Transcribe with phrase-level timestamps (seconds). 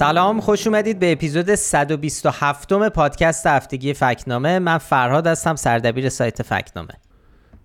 [0.00, 4.58] سلام خوش اومدید به اپیزود 127 م پادکست هفتگی فکنامه.
[4.58, 6.94] من فرهاد هستم سردبیر سایت فکنامه.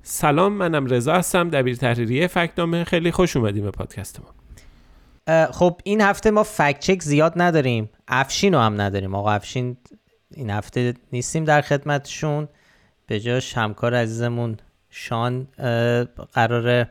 [0.03, 2.84] سلام منم رضا هستم دبیر تحریریه فکنامه.
[2.84, 5.45] خیلی خوش اومدیم به پادکست ما.
[5.52, 7.89] خب این هفته ما فکت چک زیاد نداریم.
[8.08, 9.16] افشین رو هم نداریم.
[9.16, 9.77] آقا افشین
[10.31, 12.47] این هفته نیستیم در خدمتشون.
[13.08, 14.58] به جاش همکار عزیزمون
[14.89, 15.47] شان
[16.33, 16.88] قرار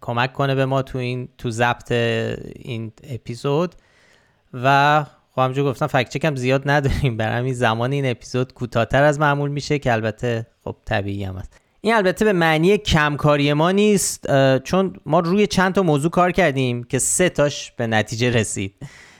[0.00, 3.74] کمک کنه به ما تو این تو ضبط این اپیزود.
[4.64, 7.16] و خب همجور گفتم فکت هم زیاد نداریم.
[7.16, 11.60] برای همین زمان این اپیزود کوتاهتر از معمول میشه که البته خب طبیعی هم هست.
[11.80, 14.26] این البته به معنی کمکاری ما نیست
[14.58, 18.74] چون ما روی چند تا موضوع کار کردیم که سه تاش به نتیجه رسید.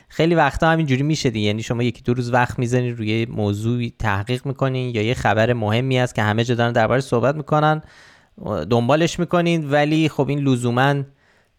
[0.09, 1.47] خیلی وقتا همینجوری میشه دیگه.
[1.47, 5.99] یعنی شما یکی دو روز وقت می‌زنید روی موضوعی تحقیق می‌کنین یا یه خبر مهمی
[5.99, 7.83] است که همه جا دارن درباره صحبت می‌کنن
[8.71, 11.03] دنبالش می‌کنین ولی خب این لزوما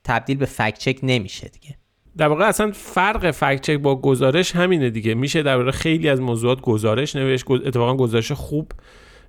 [0.04, 1.76] تبدیل به fact check نمیشه دیگه.
[2.18, 5.14] در واقع اصلا فرق fact check با گزارش همینه دیگه.
[5.14, 8.72] میشه در خیلی از موضوعات گزارش نوشت اتفاقا گزارش خوب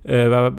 [0.05, 0.51] و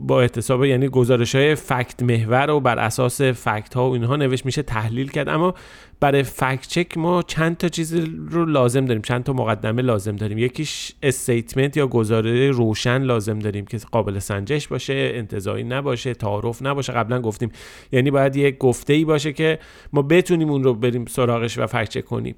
[0.00, 4.46] با احتساب یعنی گزارش های fact محور و بر اساس fact ها و اینها نوشت
[4.46, 5.28] میشه تحلیل کرد.
[5.28, 5.54] اما
[6.00, 7.94] برای fact check ما چند تا چیز
[8.30, 10.38] رو لازم داریم چند تا مقدمه لازم داریم.
[10.38, 16.92] یکیش statement یا گزاره روشن لازم داریم که قابل سنجش باشه انتزاعی نباشه تعارف نباشه.
[16.92, 17.50] قبلا گفتیم
[17.92, 19.58] یعنی باید یک گفته ای باشه که
[19.92, 22.34] ما بتونیم اون رو بریم سراغش و فکت چک کنیم.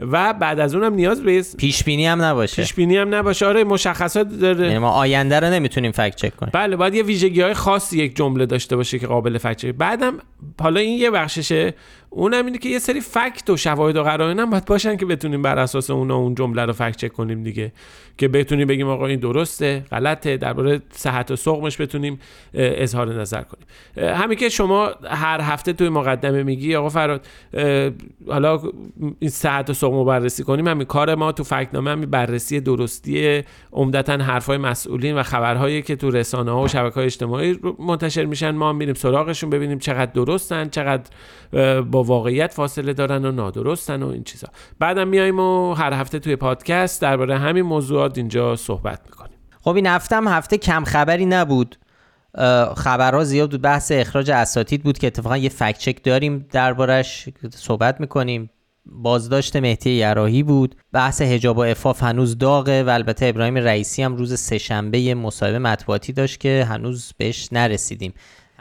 [0.00, 2.62] و بعد از اونم نیاز به پیش بینی هم نباشه.
[2.62, 3.46] پیش بینی هم نباشه.
[3.46, 4.66] آره مشخصات داره.
[4.66, 6.50] یعنی ما آینده رو نمی‌تونیم فکت چک کنیم.
[6.54, 9.68] بله باید یه ویژگی های خاصی یک جمله داشته باشه که قابل فکت چک.
[9.70, 10.18] بعدم
[10.60, 11.74] حالا این یه بخششه.
[12.10, 15.42] اونم اینه که یه سری فکت و شواهد و قرائن هم باید باشن که بتونیم
[15.42, 17.72] بر اساس اون اون جمله رو فکت چک کنیم دیگه.
[18.18, 22.20] که بتونیم بگیم آقا این درسته غلطه درباره صحت و سقمش بتونیم
[22.54, 23.66] اظهار نظر کنیم.
[24.14, 27.26] همین که شما هر هفته توی مقدمه میگی آقا فراد
[28.28, 28.60] حالا
[29.18, 33.42] این صحت و سقم بررسی کنیم همین کار ما تو فکتنامه همین بررسی درستی
[33.72, 38.50] عمدتا حرفای مسئولین و خبرهایی که تو رسانه ها و شبکه های اجتماعی منتشر میشن.
[38.50, 41.10] ما میریم سراغشون ببینیم چقدر درستن چقدر
[41.80, 44.48] با واقعیت فاصله دارن و نادرستن و این چیزا.
[44.78, 49.38] بعدم میایم و هر هفته توی پادکست درباره همین موضوعات اینجا صحبت می‌کنیم.
[49.60, 51.76] خب این هفته هم هفته کم خبری نبود.
[52.76, 53.62] خبرها زیاد بود.
[53.62, 58.50] بحث اخراج اساتید بود که اتفاقا یه فکت چک داریم دربارش صحبت می‌کنیم.
[58.86, 60.74] بازداشت مهدی یراهی بود.
[60.92, 66.12] بحث حجاب و افاف هنوز داغه و البته ابراهیم رئیسی هم روز سهشنبه مصاحبه مطبوعاتی
[66.12, 68.14] داشت که هنوز بهش نرسیدیم.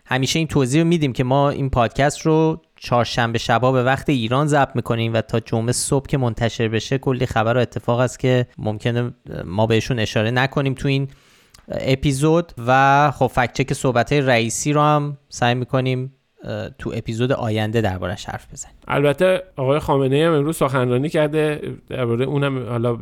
[0.05, 4.47] همیشه این توضیح رو میدیم که ما این پادکست رو چهارشنبه شبا به وقت ایران
[4.47, 8.47] ضبط می‌کنیم و تا جمعه صبح که منتشر بشه کلی خبر و اتفاق است که
[8.57, 9.13] ممکنه
[9.45, 11.07] ما بهشون اشاره نکنیم تو این
[11.67, 12.51] اپیزود.
[12.67, 16.13] و خب چک صحبت رئیسی رو هم سعی می‌کنیم
[16.79, 18.75] تو اپیزود آینده دربارش حرف بزنیم.
[18.87, 22.93] البته آقای خامنه هم امروز سخنرانی کرده درباره اونم حالا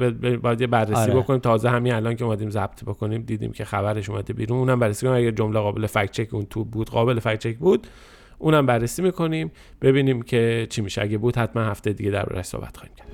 [0.41, 1.13] باید یه بررسی آره.
[1.15, 1.39] بکنیم.
[1.39, 4.59] تازه همین الان که اومدیم ضبط بکنیم دیدیم که خبرش اومده بیرون.
[4.59, 5.17] اونم بررسی کنیم.
[5.17, 7.87] اگر جمله قابل فکت چک اون تو بود قابل فکت چک بود.
[8.37, 9.51] اونم بررسی می‌کنیم
[9.81, 11.01] ببینیم که چی میشه.
[11.01, 13.07] اگه بود حتما هفته دیگه دربارش صحبت خواهیم کرد.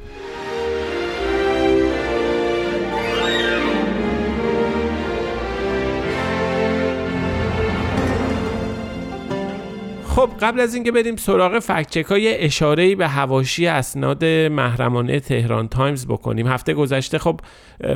[10.15, 15.67] خب قبل از اینکه بریم سراغ fact check های اشاره به حواشی اسناد محرمانه تهران
[15.67, 16.47] تایمز بکنیم.
[16.47, 17.39] هفته گذشته خب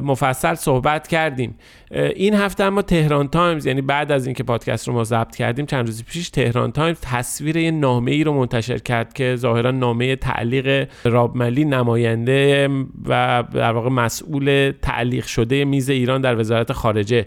[0.03, 1.57] مفصل صحبت کردیم.
[1.91, 5.85] این هفته اما تهران تایمز یعنی بعد از اینکه پادکست رو ما ضبط کردیم چند
[5.85, 10.88] روز پیش تهران تایمز تصویر یه نامه ای رو منتشر کرد که ظاهرا نامه تعلیق
[11.03, 12.69] راب ملی نماینده
[13.06, 17.25] و در واقع مسئول تعلیق شده میز ایران در وزارت خارجه.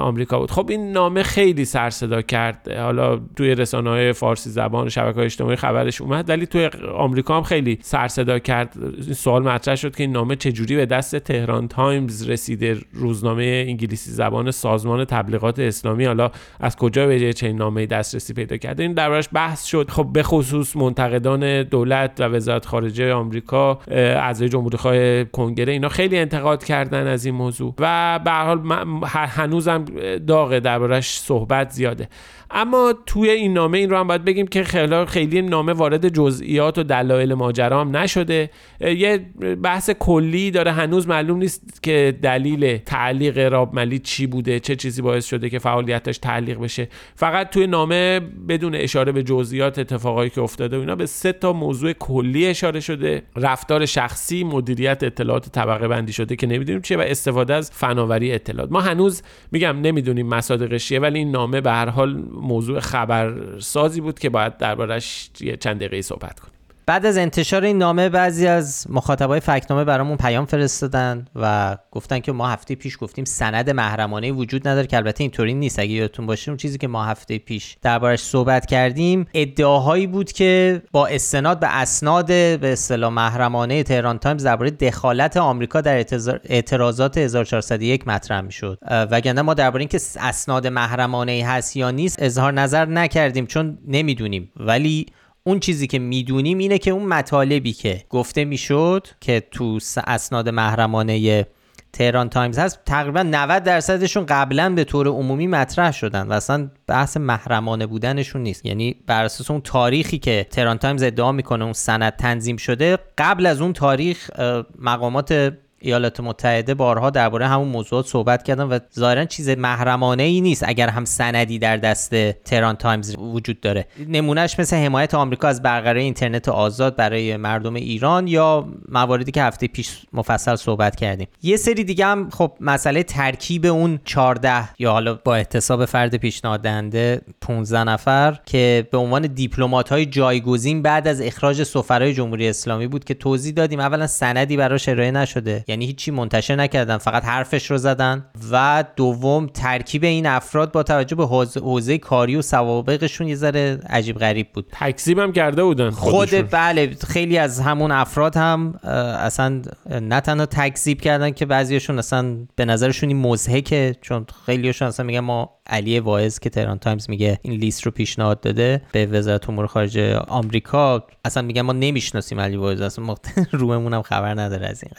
[0.00, 0.50] آمریکا بود.
[0.50, 5.24] خب این نامه خیلی سر صدا کرد حالا توی رسانه های فارسی زبان شبکه های
[5.24, 8.74] اجتماعی خبرش اومد ولی توی آمریکا هم خیلی سر صدا کرد
[9.12, 14.50] سوال مطرح شد که این نامه چجوری به دست تهران تایمز رسیده؟ روزنامه انگلیسی زبان
[14.50, 16.30] سازمان تبلیغات اسلامی حالا
[16.60, 19.90] از کجا به چنین نامه دسترسی پیدا کرده؟ این دربارش بحث شد.
[19.90, 26.64] خب به خصوص منتقدان دولت و وزارت خارجه آمریکا اعضای جمهوری کنگره اینا خیلی انتقاد
[26.64, 27.74] کردن از این موضوع.
[27.78, 28.60] و به حال
[29.04, 29.84] هنوز هنوزم
[30.26, 32.08] داغه دربارش صحبت زیاده.
[32.50, 36.78] اما توی این نامه این رو هم باید بگیم که خیلی خیلی نامه وارد جزئیات
[36.78, 38.50] و دلایل ماجرا نشده.
[38.80, 39.18] یه
[39.62, 40.72] بحث کلی داره.
[40.72, 46.18] هنوز معلوم نیست که دلیل تعلیق رابملی چی بوده چه چیزی باعث شده که فعالیتش
[46.18, 46.88] تعلیق بشه.
[47.14, 51.52] فقط توی نامه بدون اشاره به جزئیات اتفاقایی که افتاده و اینا به سه تا
[51.52, 53.22] موضوع کلی اشاره شده.
[53.36, 58.72] رفتار شخصی مدیریت اطلاعات طبقه بندی شده که نمی‌دونیم چیه و استفاده از فناوری اطلاعات.
[58.72, 59.22] ما هنوز
[59.52, 64.56] میگم نمی‌دونیم مصادیقش چیه ولی این نامه به هر حال موضوع خبرسازی بود که باید
[64.56, 66.57] دربارش یه چند دقیقه صحبت کنیم.
[66.88, 72.32] بعد از انتشار این نامه بعضی از مخاطبای فکنامه برامون پیام فرستادن و گفتن که
[72.32, 75.78] ما هفته پیش گفتیم سند محرمانه وجود نداره که البته اینطوری نیست.
[75.78, 80.82] اگه یادتون باشه اون چیزی که ما هفته پیش دربارش صحبت کردیم ادعاهایی بود که
[80.92, 86.04] با استناد به اسناد به اصطلاح محرمانه تهران تایمز درباره دخالت آمریکا در
[86.44, 88.78] اعتراضات 1401 مطرح می‌شد.
[89.10, 94.52] وگرنه ما درباره اینکه اسناد محرمانه هست یا نیست اظهار نظر نکردیم چون نمی‌دونیم.
[94.56, 95.06] ولی
[95.48, 101.46] اون چیزی که می‌دونیم اینه که اون مطالبی که گفته می‌شد که تو اسناد محرمانه
[101.92, 107.16] تهران تایمز هست تقریبا 90 درصدشون قبلا به طور عمومی مطرح شدن و اصلا بحث
[107.16, 108.66] محرمانه بودنشون نیست.
[108.66, 113.46] یعنی بر اساس اون تاریخی که تهران تایمز ادعا می‌کنه اون سند تنظیم شده قبل
[113.46, 114.30] از اون تاریخ
[114.78, 120.64] مقامات ایالات متحده بارها درباره همون موضوعات صحبت کردن و ظاهرا چیز محرمانه ای نیست
[120.66, 123.86] اگر هم سندی در دست تهران تایمز وجود داره.
[124.08, 129.66] نمونهش مثل حمایت آمریکا از برقراری اینترنت آزاد برای مردم ایران یا مواردی که هفته
[129.66, 131.28] پیش مفصل صحبت کردیم.
[131.42, 136.60] یه سری دیگه هم خب مسئله ترکیب اون 14 یا حالا با احتساب فرد پیشنهاد
[136.60, 142.86] دهنده 15 نفر که به عنوان دیپلمات های جایگزین بعد از اخراج سفرای جمهوری اسلامی
[142.86, 143.80] بود که توضیح دادیم.
[143.80, 145.64] اولا سندی براش ارائه نشده.
[145.68, 148.24] یعنی هیچی منتشر نکردن فقط حرفش رو زدن.
[148.50, 154.18] و دوم ترکیب این افراد با توجه به حوزه کاری و سوابقشون یه ذره عجیب
[154.18, 154.66] غریب بود.
[154.72, 158.74] تکذیب هم کرده بودن خود بله خیلی از همون افراد هم
[159.20, 165.06] اصلا نه تنها تکذیب کردن که بعضیشون اصلا به نظرشون این مزهکه چون خیلیشون اصلا
[165.06, 169.48] میگن ما علی واعظ که تهران تایمز میگه این لیست رو پیشنهاد داده به وزارت
[169.48, 173.14] امور خارجه آمریکا اصلا میگن ما نمی‌شناسیم علی واعظ اصلا ما
[173.52, 174.92] روممون هم خبر نداره از این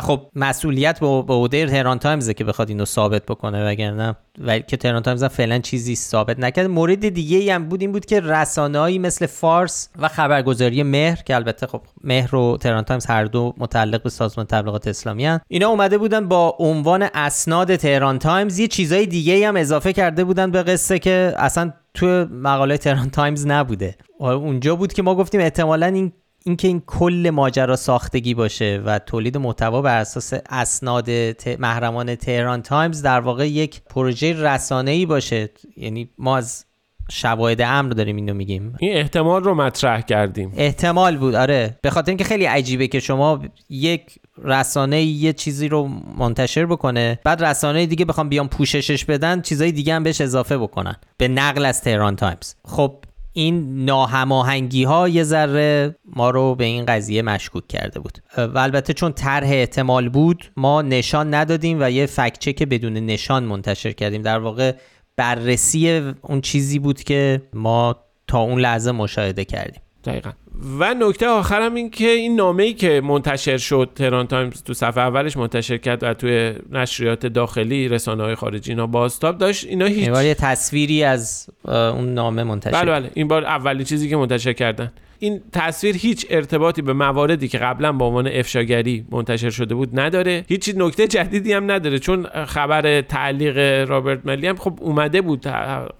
[0.00, 4.16] خب مسئولیت به عهده تهران تایمز که بخواد اینو ثابت بکنه وگرنه
[4.46, 8.20] و که تهران تایمز فعلا چیزی ثابت نکرد مورد دیگه هم بود این بود که
[8.20, 13.54] رسانه‌ای مثل فارس و خبرگزاری مهر که البته خب مهر و تهران تایمز هر دو
[13.58, 15.40] متعلق به سازمان تبلیغات اسلامی هن.
[15.48, 20.50] اینا اومده بودن با عنوان اسناد تهران تایمز یه چیزای دیگه هم اضافه کرده بودن
[20.50, 25.86] به قصه که اصلا تو مقاله تهران تایمز نبوده اونجا بود که ما گفتیم احتمالا
[25.86, 26.12] این
[26.46, 31.10] اینکه این کل ماجرا ساختگی باشه و تولید محتوا بر اساس اسناد
[31.58, 35.50] محرمان تهران تایمز در واقع یک پروژه رسانه‌ای باشه.
[35.76, 36.64] یعنی ما از
[37.10, 38.74] شواهد امر داریم اینو میگیم.
[38.78, 40.52] این احتمال رو مطرح کردیم.
[40.56, 41.78] احتمال بود آره.
[41.82, 45.88] به خاطر اینکه خیلی عجیبه که شما یک رسانه یه چیزی رو
[46.18, 50.96] منتشر بکنه بعد رسانه دیگه بخوام بیان پوششش بدن چیزای دیگه هم بهش اضافه بکنن.
[51.16, 52.54] به نقل از تهران تایمز.
[52.64, 52.96] خب
[53.36, 58.18] این ناهماهنگی ها یه ذره ما رو به این قضیه مشکوک کرده بود.
[58.36, 63.92] و البته چون طرح احتمال بود ما نشان ندادیم و یه فکچک بدون نشان منتشر
[63.92, 64.22] کردیم.
[64.22, 64.72] در واقع
[65.16, 69.82] بررسی اون چیزی بود که ما تا اون لحظه مشاهده کردیم.
[70.06, 70.30] دقیقا.
[70.78, 75.02] و نکته آخرم این که این نامه ای که منتشر شد تهران تایمز تو صفحه
[75.02, 80.08] اولش منتشر کرد و توی نشریات داخلی رسانه های خارجی اینا بازتاب داشت اینا هیچ
[80.08, 83.10] یه تصویری از اون نامه منتشر بله بله.
[83.14, 84.92] این بار اولی چیزی که منتشر کردن.
[85.18, 90.44] این تصویر هیچ ارتباطی به مواردی که قبلا با عنوان افشاگری منتشر شده بود نداره.
[90.48, 93.58] هیچ نکته جدیدی هم نداره چون خبر تعلیق
[93.88, 95.46] رابرت ملی هم خب اومده بود.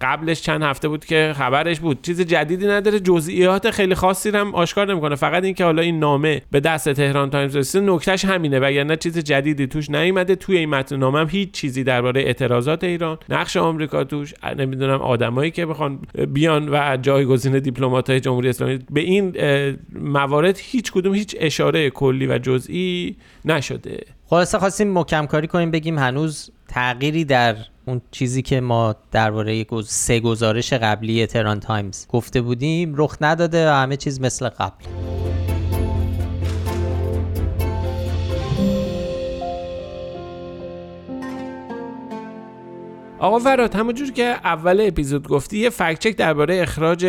[0.01, 2.01] قبلش چند هفته بود که خبرش بود.
[2.01, 5.15] چیز جدیدی نداره جزئیات خیلی خاصی هم آشکار نمی‌کنه.
[5.15, 8.59] فقط اینکه حالا این نامه به دست تهران تایمز رسید نکتهش همینه.
[8.59, 10.35] وگرنه چیز جدیدی توش نیومده.
[10.35, 15.51] توی این متن نامه هم هیچ چیزی درباره اعتراضات ایران نقش آمریکا توش نمی‌دونم آدمایی
[15.51, 15.99] که بخوان
[16.33, 19.35] بیان و جایگزین دیپلمات‌های جمهوری اسلامی به این
[19.91, 24.05] موارد هیچ کدوم هیچ اشاره کلی و جزئی نشده.
[24.29, 30.19] خلاصه خواستیم مکم کاری کنیم بگیم هنوز تغییری در اون چیزی که ما درباره سه
[30.19, 34.85] گزارش قبلی تران تایمز گفته بودیم رخ نداده و همه چیز مثل قبل.
[43.19, 47.05] آقا فراد همونجور که اول اپیزود گفتی یه فکت چک درباره اخراج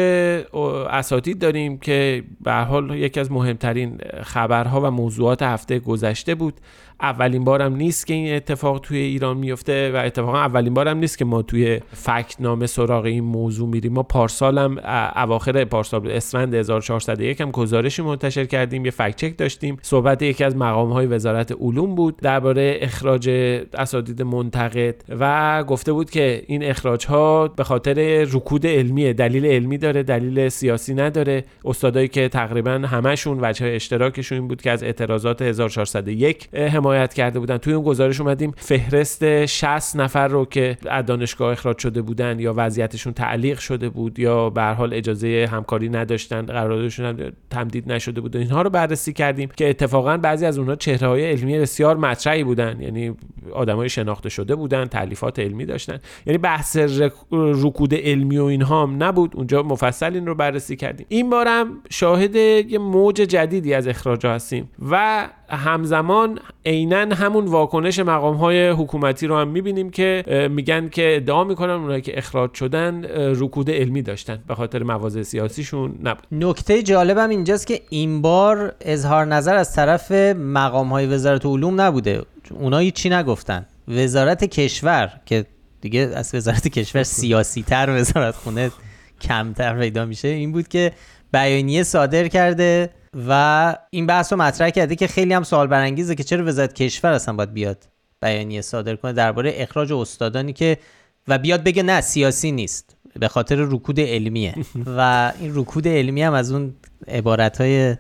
[0.90, 6.54] اساتید داریم که به حال یکی از مهمترین خبرها و موضوعات هفته گذشته بود.
[7.00, 11.24] اولین بارم نیست که این اتفاق توی ایران میفته و اتفاقا اولین بارم نیست که
[11.24, 13.92] ما توی فکت نامه سراغ این موضوع میریم.
[13.92, 14.78] ما پارسال هم
[15.16, 19.76] اواخر پارسال اسفند 1401 هم گزارشی منتشر کردیم یه فکت چک داشتیم.
[19.82, 23.28] صحبت یکی از مقام های وزارت علوم بود درباره اخراج
[23.74, 29.78] اساتید منتقد و گفته بود که این اخراج ها به خاطر رکود علمیه دلیل علمی
[29.78, 31.44] داره دلیل سیاسی نداره.
[31.64, 36.48] استادایی که تقریبا همشون وجه اشتراکشون این بود که از اعتراضات 1401
[36.88, 37.58] حمایت کرده بودن.
[37.58, 42.54] توی اون گزارش اومدیم فهرست 60 نفر رو که از دانشگاه اخراج شده بودن یا
[42.56, 48.36] وضعیتشون تعلیق شده بود یا به حال اجازه همکاری نداشتن قراردادشون هم تمدید نشده بود
[48.36, 52.80] اینها رو بررسی کردیم که اتفاقا بعضی از اونها چهره های علمی بسیار مطرحی بودن.
[52.80, 53.14] یعنی
[53.52, 55.98] آدمای شناخته شده بودن تعلیفات علمی داشتن.
[56.26, 56.76] یعنی بحث
[57.32, 59.36] رکود علمی و اینها هم نبود.
[59.36, 61.06] اونجا مفصل این رو بررسی کردیم.
[61.08, 66.38] این بارم شاهد یه موج جدیدی از اخراج هستیم و همزمان
[66.78, 72.02] عینا همون واکنش مقام های حکومتی رو هم می‌بینیم که میگن که ادعا می‌کنن اونایی
[72.02, 76.24] که اخراج شدن رکود علمی داشتن به خاطر مواضع سیاسیشون نبود.
[76.32, 82.22] نکته جالبم اینجاست که این بار اظهار نظر از طرف مقام های وزارت علوم نبوده.
[82.50, 83.66] اونا چی نگفتن.
[83.88, 85.44] وزارت کشور که
[85.80, 88.70] دیگه از وزارت کشور سیاسی تر وزارت خونه
[89.20, 90.92] کمتر پیدا میشه این بود که
[91.32, 92.90] بیانیه صادر کرده.
[93.28, 97.12] و این بحث رو مطرح کرده که خیلی هم سوال برانگیزه که چرا وزارت کشور
[97.12, 97.84] اصلا باید بیاد
[98.22, 100.78] بیانیه صادر کنه درباره اخراج استادانی که
[101.28, 104.54] و بیاد بگه نه سیاسی نیست به خاطر رکود علمیه.
[104.98, 106.74] و این رکود علمی هم از اون
[107.08, 107.96] عبارت های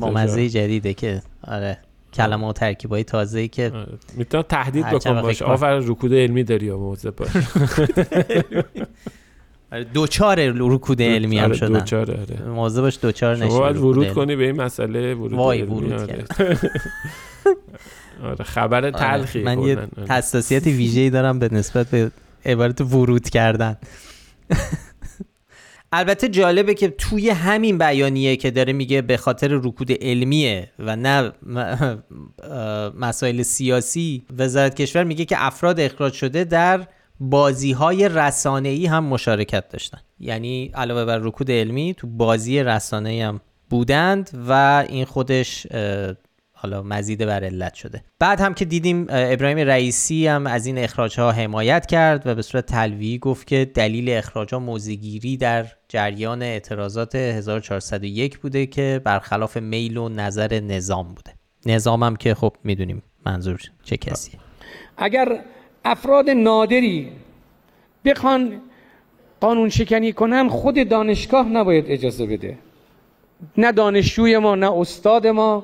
[0.00, 1.78] ممزه جدیده که آره
[2.12, 3.98] کلمه و ترکیب های تازه ای که آره.
[4.14, 5.42] می‌تونم تهدید بکن باش.
[5.42, 7.28] آفر رکود علمی داری یا موضوع باش.
[9.84, 11.78] دوچار رکود علمی هم آره، شدن.
[11.78, 12.42] دوچار آره.
[12.48, 16.24] موضوع باش دوچار نشه باید ورود کنی به این مسئله ورود وای ورود آره.
[18.22, 19.78] آره خبر تلخی من یه
[20.10, 22.10] حساسیت ویژه‌ای دارم به نسبت به
[22.46, 23.76] عبارت ورود کردن.
[25.92, 31.32] البته جالبه که توی همین بیانیه که داره میگه به خاطر رکود علمیه و نه
[33.06, 36.86] مسائل سیاسی وزارت کشور میگه که افراد اخراج شده در
[37.20, 39.98] بازی های رسانه ای هم مشارکت داشتن.
[40.20, 45.66] یعنی علاوه بر رکود علمی تو بازی رسانه ای هم بودند و این خودش
[46.52, 48.04] حالا مزید بر علت شده.
[48.18, 52.42] بعد هم که دیدیم ابراهیم رئیسی هم از این اخراج ها حمایت کرد و به
[52.42, 59.56] صورت تلویحی گفت که دلیل اخراج ها موزگیری در جریان اعتراضات 1401 بوده که برخلاف
[59.56, 61.34] میل و نظر نظام بوده.
[61.66, 64.40] نظام هم که خب می‌دونیم منظور چه کسیه.
[64.96, 65.40] اگر
[65.86, 67.08] افراد نادری.
[68.04, 68.60] بخوان
[69.40, 72.58] قانون شکنی کنن خود دانشگاه نباید اجازه بده.
[73.58, 75.62] نه دانشجوی ما نه استاد ما.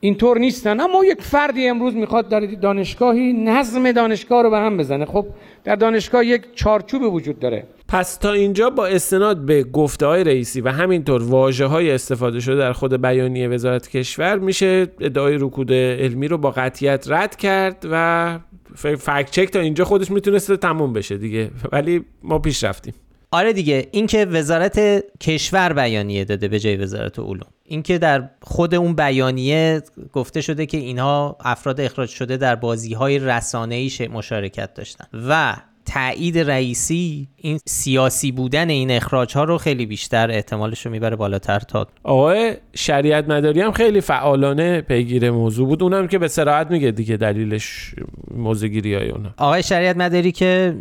[0.00, 5.04] اینطور نیستن اما یک فردی امروز می‌خواد در دانشگاهی نظم دانشگاه رو به هم بزنه.
[5.04, 5.26] خب
[5.64, 7.64] در دانشگاه یک چارچوب وجود داره.
[7.88, 12.56] پس تا اینجا با استناد به گفته های رئیسی و همینطور واجه های استفاده شده
[12.56, 18.38] در خود بیانیه وزارت کشور میشه ادعای رکود علمی رو با قطیت رد کرد و
[18.78, 21.50] فکت چک تا اینجا خودش می‌تونسته تموم بشه دیگه.
[21.72, 22.94] ولی ما پیش رفتیم.
[23.30, 23.88] آره دیگه.
[23.90, 27.50] اینکه وزارت کشور بیانیه داده به جای وزارت علوم.
[27.64, 29.82] اینکه در خود اون بیانیه
[30.12, 35.04] گفته شده که اینها افراد اخراج شده در بازی های رسانه مشارکت داشتن.
[35.28, 35.56] و
[35.88, 41.58] تایید رئیسی این سیاسی بودن این اخراج ها رو خیلی بیشتر احتمالش رو می‌بره بالاتر
[41.58, 45.82] تا آقای شریعت مداری هم خیلی فعالانه پیگیر موضوع بود.
[45.82, 47.94] اونم که به سراحت میگه دیگه دلیلش
[48.30, 49.34] موزگیری های اونا.
[49.36, 50.76] آقای شریعت مداری که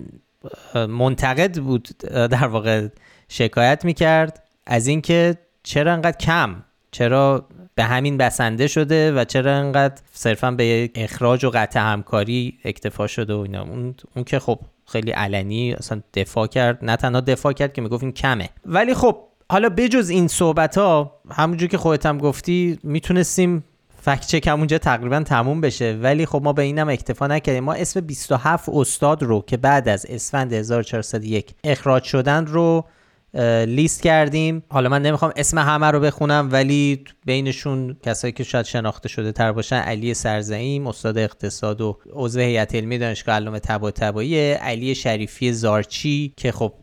[0.76, 2.88] منتقد بود در واقع
[3.30, 6.56] شکایت می‌کرد از اینکه چرا انقدر کم
[6.92, 13.08] چرا به همین بسنده شده و چرا انقدر صرفا به اخراج و قطع همکاری اکتفا
[13.08, 13.62] شده و اینا.
[13.62, 16.79] اون, اون که خب خیلی علنی اصلا دفاع کرد.
[16.82, 18.50] نه تنها دفاع کرد که می‌گفت این کمه.
[18.65, 19.17] ولی خب
[19.51, 23.63] حالا بجز این صحبت ها همونجور که خودت هم گفتی می‌تونستیم
[24.01, 26.00] فکت چک همونجا تقریبا تموم بشه.
[26.01, 27.63] ولی خب ما به اینم اکتفا نکردیم.
[27.63, 32.86] ما اسم 27 استاد رو که بعد از اسفند 1401 اخراج شدن رو
[33.67, 34.63] لیست کردیم.
[34.70, 39.51] حالا من نمی‌خوام اسم همه رو بخونم ولی بینشون کسایی که شاید شناخته شده تر
[39.51, 46.34] باشن علی سرزعیم استاد اقتصاد و عضو هیئت علمی دانشگاه علامه طباطبایی علی شریفی زارچی
[46.38, 46.74] که خب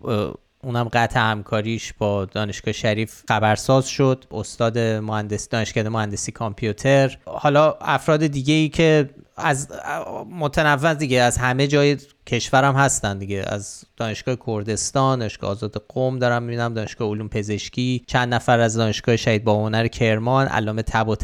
[0.63, 4.25] اونم قطع همکاریش با دانشگاه شریف خبرساز شد.
[4.31, 7.19] استاد مهندس دانشگاه مهندسی کامپیوتر.
[7.25, 9.69] حالا افراد دیگه ای که از
[10.31, 11.97] متنوع دیگه از همه جای
[12.27, 13.45] کشورم هستن دیگه.
[13.47, 18.05] از دانشگاه کردستان دانشگاه آزاد قوم دارم می‌بینم دانشگاه علوم پزشکی.
[18.07, 21.17] چند نفر از دانشگاه شهید با هنر کرمان علامه تب و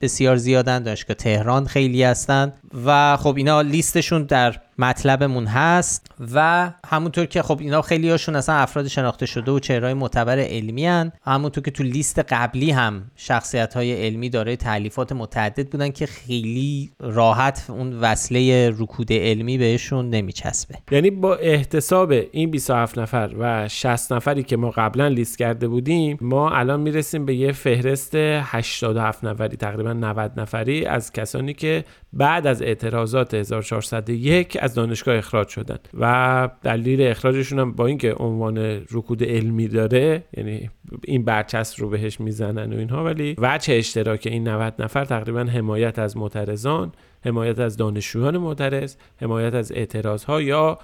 [0.00, 2.52] بسیار زیادن دانشگاه تهران خیلی هستن.
[2.86, 6.06] و خب اینا لیستشون در مطلبمون هست.
[6.34, 10.86] و همونطور که خب اینا خیلی هاشون اصلا افراد شناخته شده و چهرهای معتبر علمی
[10.86, 11.12] هن.
[11.24, 16.90] همونطور که تو لیست قبلی هم شخصیت های علمی دارای تعلیفات متعدد بودن که خیلی
[17.00, 20.74] راحت اون وصله رکود علمی بهشون نمی میچسبه.
[20.90, 26.18] یعنی با احتساب این 27 نفر و 60 نفری که ما قبلا لیست کرده بودیم
[26.20, 32.46] ما الان می‌رسیم به یه فهرست 87 نفری تقریبا 90 نفری از کسانی که بعد
[32.46, 35.78] از اعتراضات 1401 از دانشگاه اخراج شدن.
[36.00, 38.58] و دلیل اخراجشون هم با اینکه عنوان
[38.90, 40.70] رکود علمی داره یعنی
[41.04, 45.98] این برچسب رو بهش می‌زنن و اینها ولی وجه اشتراک این 90 نفر تقریبا حمایت
[45.98, 46.92] از معترضان
[47.24, 50.78] حمایت از دانشجویان معترض حمایت از اعتراض ها یا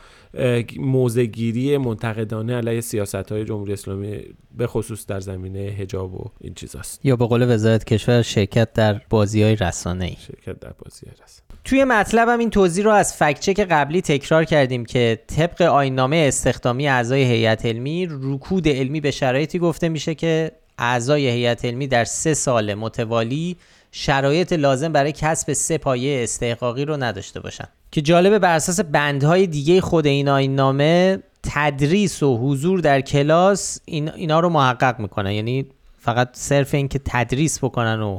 [0.77, 4.21] موزگیری منتقدانه علیه سیاست های جمهوری اسلامی
[4.57, 7.01] به خصوص در زمینه هجاب و این چیزاست.
[7.05, 11.15] یا به قول وزارت کشور شرکت در بازی های رسانه ای شرکت در بازی های
[11.15, 16.89] رسانه توی مطلبم این توضیح رو از فکچک قبلی تکرار کردیم که طبق آینامه استخدامی
[16.89, 22.35] اعضای هیئت علمی رکود علمی به شرایطی گفته میشه که اعضای هیئت علمی در سه
[22.35, 23.57] سال متوالی
[23.93, 27.65] شرایط لازم برای کسب سه پایه استحقاقی رو نداشته باشن.
[27.91, 33.81] که جالبه بر اساس بندهای دیگه خود این آین نامه تدریس و حضور در کلاس
[33.85, 35.31] این اینا رو محقق می‌کنن.
[35.31, 35.67] یعنی
[35.99, 38.19] فقط صرف اینکه تدریس بکنن و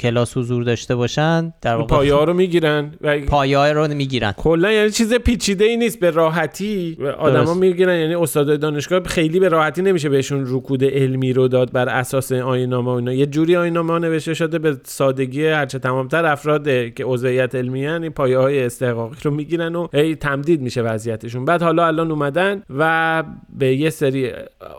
[0.00, 4.32] کلاس حضور داشته باشن در واقع پایه ها رو می‌گیرن و پایه رو می‌گیرن.
[4.32, 8.00] کلا یعنی چیز پیچیده ای نیست به راحتی آدما می‌گیرن.
[8.00, 12.88] یعنی استادای دانشگاه خیلی به راحتی نمیشه بهشون رکود علمی رو داد بر اساس آینامه
[12.88, 13.12] اینا.
[13.12, 16.64] یه جوری آینامه نوشته شده به سادگی هرچه تمامتر افراد
[16.94, 21.44] که عضویت علمی این پایه های استحقاقی رو می‌گیرن و هی تمدید میشه وضعیتشون.
[21.44, 23.24] بعد حالا الان اومدن و
[23.58, 24.30] به یه سری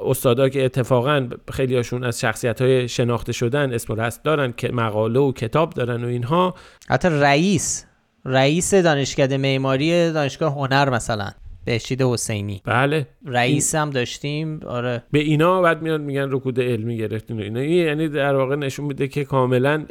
[0.05, 5.29] استادا که اتفاقا خیلیاشون از شخصیت های شناخته شدن اسم و دارن که مقال مقاله
[5.29, 6.55] و کتاب دارن و اینها.
[6.89, 7.85] حتی رئیس
[8.25, 11.29] رئیس دانشکده معماری دانشگاه هنر مثلا
[11.65, 12.61] بهشید حسینی.
[12.65, 13.07] بله.
[13.25, 15.03] رئیس هم داشتیم آره.
[15.11, 17.63] به اینا بعد میاد میگن رکود علمی گرفتین و اینا.
[17.63, 19.85] یعنی در واقع نشون میده که کاملا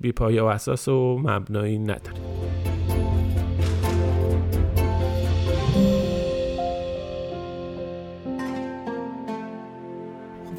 [0.00, 2.53] بی پایه و اساس و مبنایی نداره.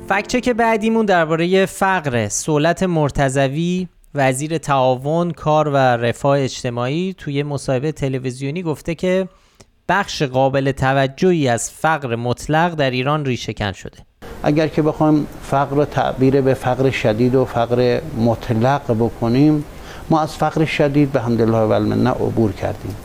[0.09, 2.27] فکچک بعدیمون درباره فقر.
[2.29, 9.27] سولت مرتزوی وزیر تعاون کار و رفاه اجتماعی توی مصاحبه تلویزیونی گفته که
[9.89, 13.97] بخش قابل توجهی از فقر مطلق در ایران ریشهکن شده.
[14.43, 19.65] اگر که بخوایم فقر رو تعبیر به فقر شدید و فقر مطلق بکنیم
[20.09, 22.95] ما از فقر شدید به حمدالله و المنه عبور کردیم.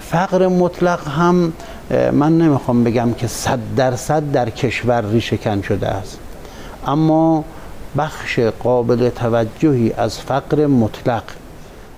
[0.00, 1.52] فقر مطلق هم
[1.90, 6.20] من نمی‌خوام بگم که صد درصد در کشور ریشهکن شده است.
[6.86, 7.44] اما
[7.98, 11.22] بخش قابل توجهی از فقر مطلق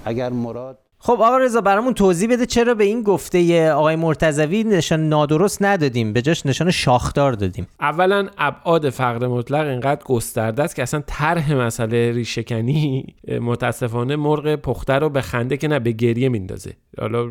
[0.05, 5.09] اگر مراد خب آقا رضا برامون توضیح بده چرا به این گفته آقای مرتضوی نشان
[5.09, 7.67] نادرست ندادیم به جاش نشان شاخدار دادیم.
[7.81, 13.07] اولا ابعاد فقر مطلق اینقدر گسترده است که اصلا طرح مسئله ریشهکنی
[13.41, 16.73] متاسفانه مرغ پخته رو به خنده که نه به گریه میندازه.
[17.01, 17.31] حالا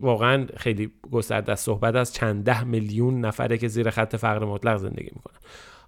[0.00, 1.64] واقعا خیلی گسترده است.
[1.64, 5.36] صحبت از چند ده میلیون نفره که زیر خط فقر مطلق زندگی می‌کنن.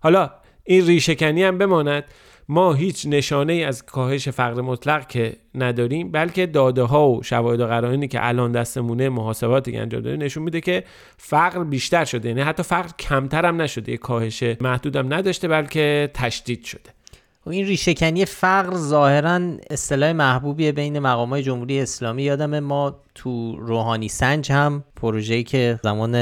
[0.00, 0.30] حالا
[0.64, 2.04] این ریشهکنی هم بماند.
[2.48, 7.60] ما هیچ نشانه ای از کاهش فقر مطلق که نداریم بلکه داده ها و شواهد
[7.60, 10.84] و قرائنی که الان دستمونه محاسباتی انجام داریم نشون میده که
[11.16, 12.28] فقر بیشتر شده.
[12.28, 13.96] یعنی حتی فقر کمتر هم نشده.
[13.96, 16.90] کاهش محدودم نداشته بلکه تشدید شده.
[17.50, 22.22] این ریشهکنی فقر ظاهرا اصطلاح محبوبیه بین مقامات جمهوری اسلامی.
[22.22, 26.14] یادم ما تو روحانی سنج هم پروژه‌ای که زمان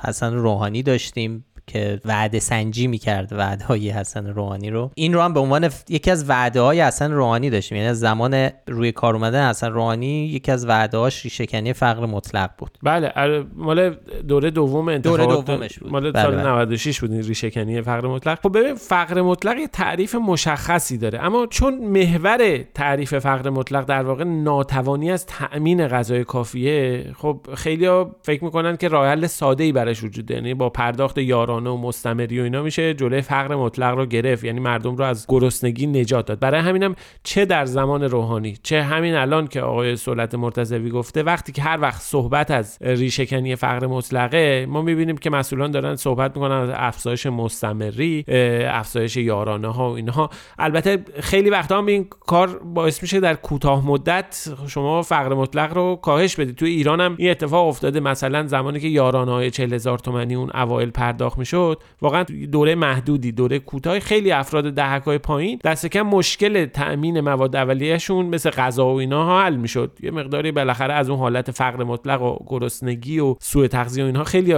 [0.00, 1.44] حسن روحانی داشتیم.
[1.66, 4.90] که وعده سنجی می‌کرد وعده های حسن روحانی رو.
[4.94, 7.76] این رو هم به عنوان یکی از وعده های حسن روحانی داشتیم.
[7.76, 12.50] یعنی از زمان روی کار اومدن حسن روحانی یکی از وعده هاش ریشهکنی فقر مطلق
[12.58, 12.78] بود.
[12.82, 13.12] بله
[13.54, 13.96] مال
[14.28, 15.92] دوره دوم انتخابات دوره دومش بود.
[15.92, 16.48] مال بله سال بله.
[16.48, 18.38] 96 بود این ریشهکنی فقر مطلق.
[18.42, 21.24] خب ببین فقر مطلق یه تعریف مشخصی داره.
[21.24, 28.04] اما چون محور تعریف فقر مطلق در واقع ناتوانی از تأمین غذای کافیه خب خیلی
[28.22, 30.40] فکر می‌کنن که راه حل ساده ای براش وجود داره.
[30.40, 34.44] یعنی با پرداخت یاران یارانه و مستمری و اینا میشه جلوی فقر مطلق رو گرفت.
[34.44, 36.38] یعنی مردم رو از گرسنگی نجات داد.
[36.38, 41.52] برای همینم چه در زمان روحانی چه همین الان که آقای سولت مرتضوی گفته وقتی
[41.52, 46.54] که هر وقت صحبت از ریشهکنی فقر مطلقه ما می‌بینیم که مسئولان دارن صحبت می‌کنن
[46.54, 48.24] از افزایش مستمری
[48.68, 50.30] افزایش یارانه ها و اینها.
[50.58, 55.96] البته خیلی وقتا هم این کار باعث میشه در کوتاه مدت شما فقر مطلق رو
[56.02, 56.56] کاهش بدید.
[56.56, 58.00] توی ایران هم این اتفاق افتاده.
[58.00, 63.32] مثلا زمانی که یارانه های 40 هزار تومانی اون اوایل پرداخت می‌شد واقعا دوره محدودی
[63.32, 68.86] دوره کوتاه خیلی افراد دهک های پایین دست کم مشکل تأمین مواد اولیه‌شون مثل غذا
[68.86, 69.98] و اینا حل می‌شد.
[70.02, 74.24] یه مقداری بالاخره از اون حالت فقر مطلق و گرسنگی و سوء تغذیه و اینها
[74.24, 74.54] خیلی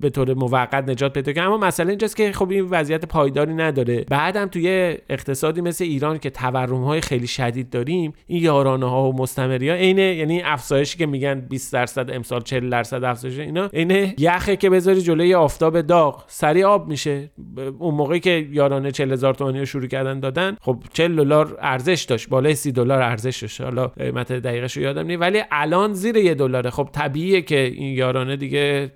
[0.00, 4.04] به طور موقت نجات پیدا کنه اما مسئله اینجاست که خب این وضعیت پایداری نداره.
[4.10, 9.16] بعدم توی اقتصادی مثل ایران که تورم های خیلی شدید داریم این یارانه ها و
[9.16, 14.14] مستمری ها عین یعنی افزایشی که میگن 20 درصد امسال 40 درصد افزایش اینا عین
[14.18, 17.30] یخه که بذاری جلوی آفتاب داغ سریع آب میشه.
[17.78, 22.02] اون موقعی که یارانه 40 هزار تومانی رو شروع کردن دادن خب 40 دلار ارزش
[22.02, 22.28] داشت.
[22.28, 23.60] بالای 30 دلار ارزش داشت.
[23.60, 25.20] حالا قیمت دقیقش رو یادم نیست.
[25.20, 26.70] ولی الان زیر یه دلاره.
[26.70, 28.92] خب طبیعیه که این یارانه دیگه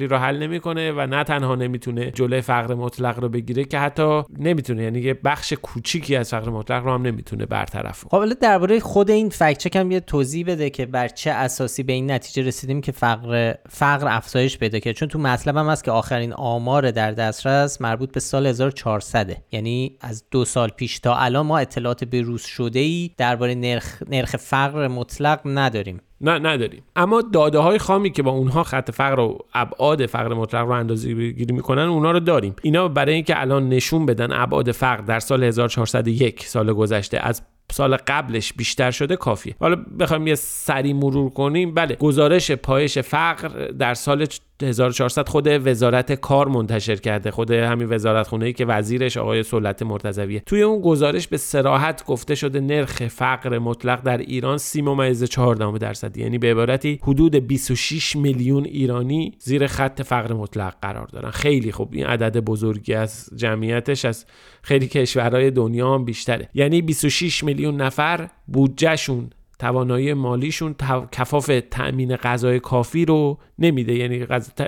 [0.00, 4.22] مشکلی رو حل نمی‌کنه و نه تنها نمی‌تونه جلوی فقر مطلق رو بگیره که حتی
[4.38, 4.82] نمی‌تونه.
[4.82, 9.10] یعنی یه بخش کوچیکی از فقر مطلق رو هم نمی‌تونه برطرف خب حالا درباره خود
[9.10, 12.80] این فکت چک هم یه توضیح بده که بر چه اساسی به این نتیجه رسیدیم
[12.80, 17.12] که فقر فقر افزایش پیدا کرد چون تو مطلب هم هست که آخرین آمار در
[17.12, 22.42] دسترس مربوط به سال 1400 یعنی از دو سال پیش تا الان ما اطلاعات بروز
[22.42, 26.00] شده ای درباره نرخ نرخ فقر مطلق نداریم.
[26.20, 26.82] نه نداریم.
[26.96, 31.30] اما داده های خامی که با اونها خط فقر و ابعاد فقر مطلق رو اندازه
[31.30, 32.56] گیری می‌کنن اونها رو داریم.
[32.62, 37.96] اینا برای اینکه الان نشون بدن ابعاد فقر در سال 1401 سال گذشته از سال
[37.96, 39.54] قبلش بیشتر شده کافیه.
[39.60, 41.74] حالا بخوایم یه سری مرور کنیم.
[41.74, 44.26] بله گزارش پایش فقر در سال
[44.62, 47.30] 1400 خود وزارت کار منتشر کرده.
[47.30, 50.40] خود همین وزارت خونه ای که وزیرش آقای سلطه مرتضویه.
[50.40, 55.54] توی اون گزارش به سراحت گفته شده نرخ فقر مطلق در ایران 30 ممیز 4
[55.54, 61.30] درصد یعنی به عبارتی حدود 26 میلیون ایرانی زیر خط فقر مطلق قرار دارن.
[61.30, 61.88] خیلی خوب.
[61.92, 64.26] این عدد بزرگی از جمعیتش از
[64.62, 66.48] خیلی کشورهای دنیا هم بیشتره.
[66.54, 69.30] یعنی 26 میلیون نفر بودجهشون.
[69.60, 70.74] توانایی مالیشون
[71.12, 73.94] کفاف تأمین غذای کافی رو نمیده.
[73.94, 74.26] یعنی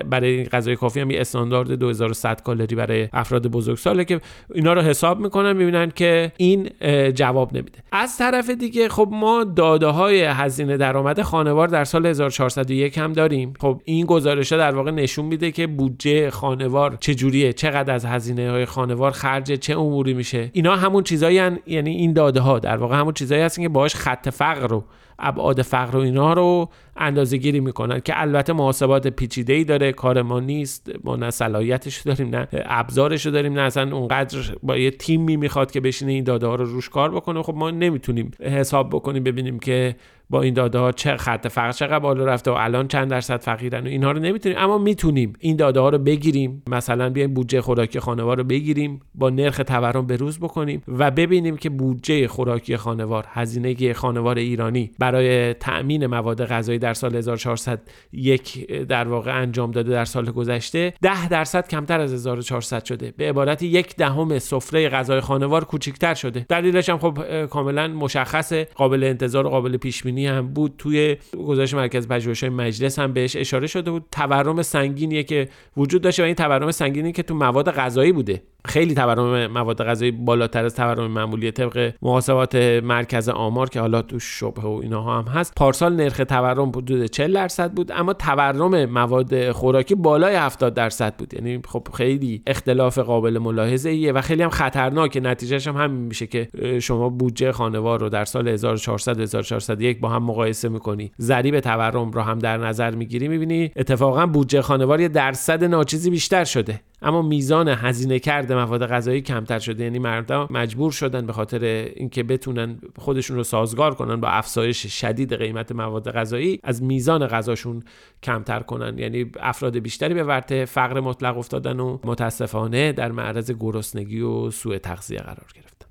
[0.09, 4.19] برای غذای کافی هم یه استاندارد 2100 کالری برای افراد بزرگساله که
[4.53, 6.69] اینا رو حساب می‌کنن می‌بینن که این
[7.15, 7.79] جواب نمیده.
[7.91, 13.53] از طرف دیگه خب ما داده های هزینه درآمد خانوار در سال 1401 هم داریم.
[13.59, 18.51] خب این گزارش ها در واقع نشون میده که بودجه خانوار چجوریه چقدر از هزینه
[18.51, 20.49] های خانوار خرج چه اموری میشه.
[20.53, 24.29] اینا همون چیزایی یعنی این داده ها در واقع همون چیزایی هستن که باهاش خط
[24.29, 24.82] فقر رو
[25.19, 30.21] ابعاد فقر و اینا رو اندازه گیری می‌کنن که البته محاسبات پیچیده ای داره کار
[30.21, 35.37] ما نیست ما نه صلاحیتش داریم نه ابزارش داریم نه اصلا اونقدر با یه تیمی
[35.37, 37.43] می‌خواد که بشینه این داده ها رو روش کار بکنه.
[37.43, 39.95] خب ما نمی‌تونیم حساب بکنیم ببینیم که
[40.33, 43.83] با این داده ها چه خط فقر چقدر بالا رفته و الان چند درصد فقیرن
[43.83, 44.57] و اینها رو نمی‌تونیم.
[44.57, 46.63] اما می‌تونیم این داده ها رو بگیریم.
[46.67, 51.69] مثلا بیایم بودجه خوراکی خانوار رو بگیریم با نرخ تورم بروز بکنیم و ببینیم که
[51.69, 57.81] بودجه خوراکی خانوار هزینه خانوار ایرانی برای تأمین مواد غذایی در سال 1400
[58.13, 63.13] یک در واقع انجام داده در سال گذشته 10 درصد کمتر از 1400 شده.
[63.17, 66.45] به عبارت یک دهم سفره غذای خانوار کوچکتر شده.
[66.49, 71.73] دلیلش هم خب کاملا مشخصه قابل انتظار و قابل پیش بینی هم بود توی گزارش
[71.73, 74.05] مرکز پژوهش‌های مجلس هم بهش اشاره شده بود.
[74.11, 78.41] تورم سنگینیه که وجود داشته و این تورم سنگینی که تو مواد غذایی بوده.
[78.65, 84.19] خیلی تورم مواد غذایی بالاتر از تورم معمولی طبق محاسبات مرکز آمار که حالا تو
[84.19, 85.53] شبه و اینها هم هست.
[85.55, 91.33] پارسال نرخ تورم حدود 40 درصد بود اما تورم مواد خوراکی بالای 70 درصد بود.
[91.33, 96.27] یعنی خب خیلی اختلاف قابل ملاحظه ایه و خیلی هم خطرناک نتیجهش هم همین میشه
[96.27, 96.47] که
[96.81, 101.11] شما بودجه خانوار رو در سال 1400 1401 با هم مقایسه می‌کنی.
[101.19, 106.43] ضریب تورم رو هم در نظر می‌گیری می‌بینی اتفاقا بودجه خانوار یه درصد ناچیزی بیشتر
[106.43, 106.81] شده.
[107.03, 109.83] اما میزان هزینه کرده مواد غذایی کمتر شده.
[109.83, 111.63] یعنی مردم مجبور شدن به خاطر
[111.95, 117.83] اینکه بتونن خودشون رو سازگار کنن با افزایش شدید قیمت مواد غذایی از میزان غذاشون
[118.23, 118.97] کمتر کنن.
[118.97, 124.77] یعنی افراد بیشتری به ورطه فقر مطلق افتادن و متاسفانه در معرض گرسنگی و سوء
[124.77, 125.87] تغذیه قرار گرفتن.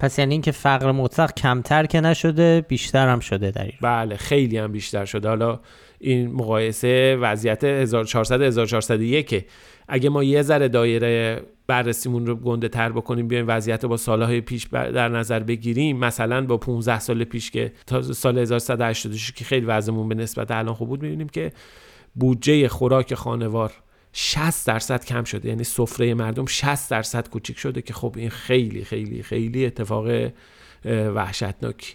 [0.00, 4.58] پس یعنی اینکه فقر مطلق کمتر که نشده بیشتر هم شده در این بله خیلی
[4.58, 5.28] هم بیشتر شده.
[5.28, 5.60] حالا
[5.98, 9.44] این مقایسه وضعیت 1400 1401
[9.88, 14.66] اگه ما یه ذره دایره بررسیمون رو گنده تر بکنیم بیایم وضعیت با سالهای پیش
[14.72, 15.96] در نظر بگیریم.
[15.96, 20.74] مثلا با 15 سال پیش که تا سال 1186 که خیلی وضعمون به نسبت الان
[20.74, 21.52] خوب بود می‌بینیم که
[22.14, 23.72] بودجه خوراک خانوار
[24.12, 25.48] 60 درصد کم شده.
[25.48, 30.30] یعنی سفره مردم 60 درصد کوچیک شده که خب این خیلی خیلی خیلی اتفاق
[31.14, 31.94] وحشتناکی.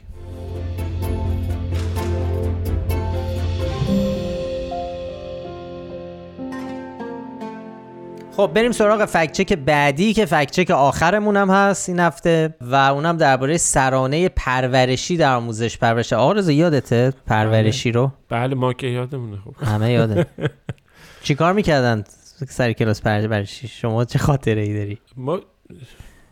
[8.37, 13.57] خب بریم سراغ فکچک بعدی که فکچک آخرمون هم هست این هفته و اونم درباره
[13.57, 16.13] سرانه پرورشی در آموزش پرورش.
[16.13, 19.63] رضا یادته پرورشی رو؟ بله ما که یادمونه خب.
[19.63, 20.25] همه یاده.
[21.23, 22.03] چیکار می‌کردن
[22.49, 25.39] سر کلاس پرورشی شما چه خاطره ای داری؟ ما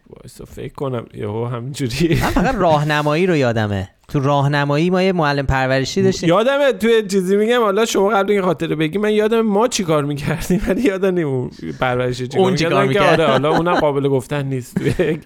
[0.09, 2.09] وایسا فکر کنم یهو همینجوری.
[2.21, 3.89] من فقط راهنمایی رو یادمه.
[4.07, 6.29] تو راهنمایی ما یه معلم پرورشی داشتیم.
[6.29, 10.61] یادمه توی چیزی میگم حالا شما قبل این خاطره بگی من یادم ما چیکار می‌کردیم؟
[10.67, 13.19] ولی یادم نیم اون پرورشی چیکار اون می‌کردن که می‌کرد.
[13.21, 15.19] آره حالا اونم قابل گفتن نیست توی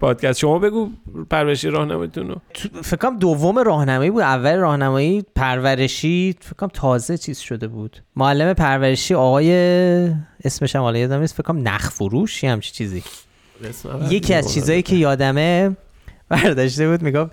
[0.00, 0.38] پادکست.
[0.38, 0.88] شما بگو
[1.30, 2.36] پرورشی راهنماییتون رو.
[2.54, 4.22] تو- فکر کنم دوم راهنمایی بود.
[4.22, 7.96] اول راهنمایی پرورشی فکر کنم تازه چیز شده بود.
[8.16, 9.52] معلم پرورشی آقای
[10.44, 11.34] اسمش هم حالا یادم نیست.
[11.34, 13.02] فکر کنم نخ فروش یه همچی چیزی.
[14.10, 15.76] یکی از چیزایی که یادمه
[16.28, 17.30] برداشته بود می‌گفت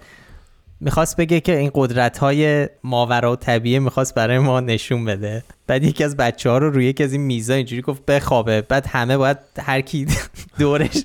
[0.79, 5.43] می‌خواست بگه که این قدرت های ماورا و طبیعه می‌خواست برای ما نشون بده.
[5.67, 8.61] بعد یکی از بچه ها رو روی یکی از این میزا اینجوری گفت بخوابه.
[8.61, 10.07] بعد همه باید هر کی
[10.59, 11.03] دورش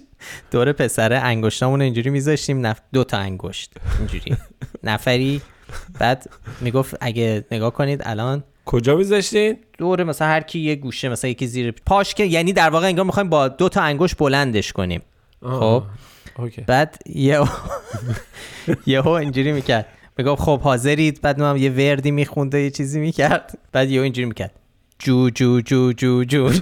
[0.51, 2.81] دور پسره انگشتامون اینجوری میذاشتیم نف...
[2.93, 4.37] دو تا انگشت اینجوری.
[4.83, 5.41] نفری.
[5.99, 6.31] بعد
[6.61, 11.47] می‌گفت اگه نگاه کنید الان کجا میذاشتین؟ دوره مثلا هر کی یه گوشه مثلا یکی
[11.47, 15.03] زیر پاش که یعنی در واقع انگار می‌خوایم با دو تا انگشت بلندش کنیم.
[15.43, 15.83] خب؟
[16.38, 16.62] اوکی.
[16.62, 17.40] بعد یه
[18.87, 19.87] یهو اینجوری می‌کرد.
[20.18, 23.59] می‌گفت خب حاضرید؟ بعد من یه وردی میخونده یه چیزی می‌کرد.
[23.73, 24.53] بعد یهو اینجوری می‌کرد.
[24.99, 26.51] جو جو جو جو جو.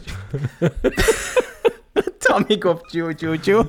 [2.20, 3.64] تا می‌گفت جو جو جو.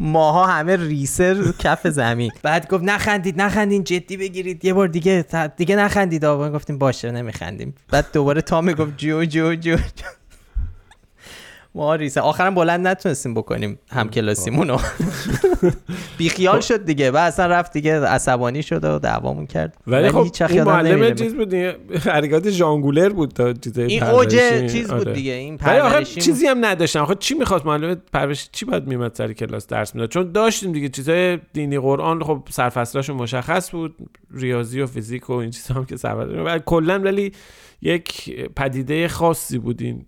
[0.00, 2.30] ماها همه ریسه رو کف زمین.
[2.42, 4.64] بعد گفت نخندید نخندین جدی بگیرید.
[4.64, 5.24] یه بار دیگه
[5.56, 6.24] دیگه نخندید.
[6.24, 6.50] آقا.
[6.50, 7.74] گفتیم باشه نمیخندیم.
[7.90, 10.06] بعد دوباره تا می‌گفت جو جو جو, جو.
[11.76, 14.78] ما ریسه آخرم بلند نتونستیم بکنیم هم کلاسیمونو.
[16.18, 17.10] بیخیال شد دیگه.
[17.10, 19.76] و اصلا رفت دیگه عصبانی شد و دعوامون کرد.
[19.86, 21.14] ولی خب هیچ این معلم.
[21.14, 21.76] چیز بود دیگه.
[22.14, 24.02] حرکات ژانگولر بود تا چیزای این.
[24.02, 24.38] اوج
[24.72, 25.12] چیز بود آره.
[25.12, 25.32] دیگه.
[25.32, 29.66] این پرورشی چیزی هم نداشتن آخه چی می‌خواست معلم پرورشی چی باید میمد سر کلاس
[29.66, 30.88] درس می‌داد؟ چون داشتیم دیگه.
[30.88, 33.94] چیزای دینی قرآن خب سرفصلاشون مشخص بود.
[34.30, 37.32] ریاضی و فیزیک و این چیزا هم که سر کلا ولی
[37.82, 40.06] یک پدیده خاصی بود این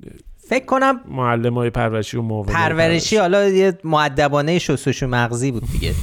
[0.48, 5.94] فکر کنم معلم های پرورشی و معاون پرورشی حالا یه معدبانه شستشو مغزی بود دیگه.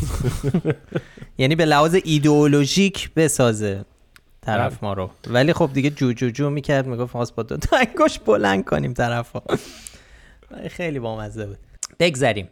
[1.38, 3.86] یعنی به لحاظ ایدئولوژیک بسازه
[4.42, 5.10] طرف ما رو.
[5.28, 8.94] ولی خب دیگه جو جو جو می‌کرد می‌گفت خواست با دو تا انگشت بلند کنیم
[8.94, 9.44] طرف ها
[10.70, 11.58] خیلی بامزه بود.
[12.00, 12.50] بگذریم.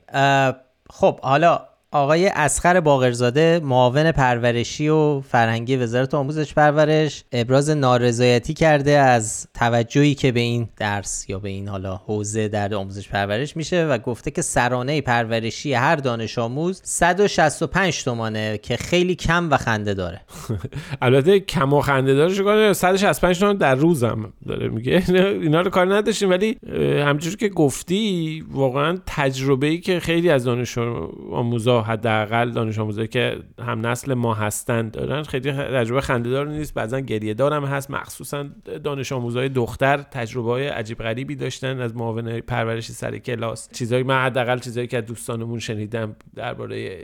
[0.89, 8.91] خب حالا آقای اسخر باقرزاده معاون پرورشی و فرهنگی وزارت آموزش پرورش ابراز نارضایتی کرده
[8.91, 13.85] از توجهی که به این درس یا به این حالا حوزه در آموزش پرورش میشه
[13.85, 19.93] و گفته که سرانه پرورشی هر دانش آموز 165 تومانه که خیلی کم و خنده
[19.93, 20.21] داره.
[21.01, 25.03] البته کم و خنده دارش کنه 165 تومن در روزم داره میگه.
[25.41, 30.43] اینا رو کار نداشتیم ولی اه، همجور که گفتی واقعا تجربه ای که خیلی از
[30.43, 30.77] دانش
[31.31, 36.73] آموزا حداقل دانش آموزایی که هم نسل ما هستند دارن خیلی تجربه خنده دار نیست.
[36.73, 37.91] بعضا گریه دارم هست.
[37.91, 38.45] مخصوصا
[38.83, 43.69] دانش آموزای دختر تجربه های عجیب غریبی داشتن از معاون پرورشی سر کلاس.
[43.73, 46.99] چیزایی من حداقل چیزایی که دوستانمون شنیدم درباره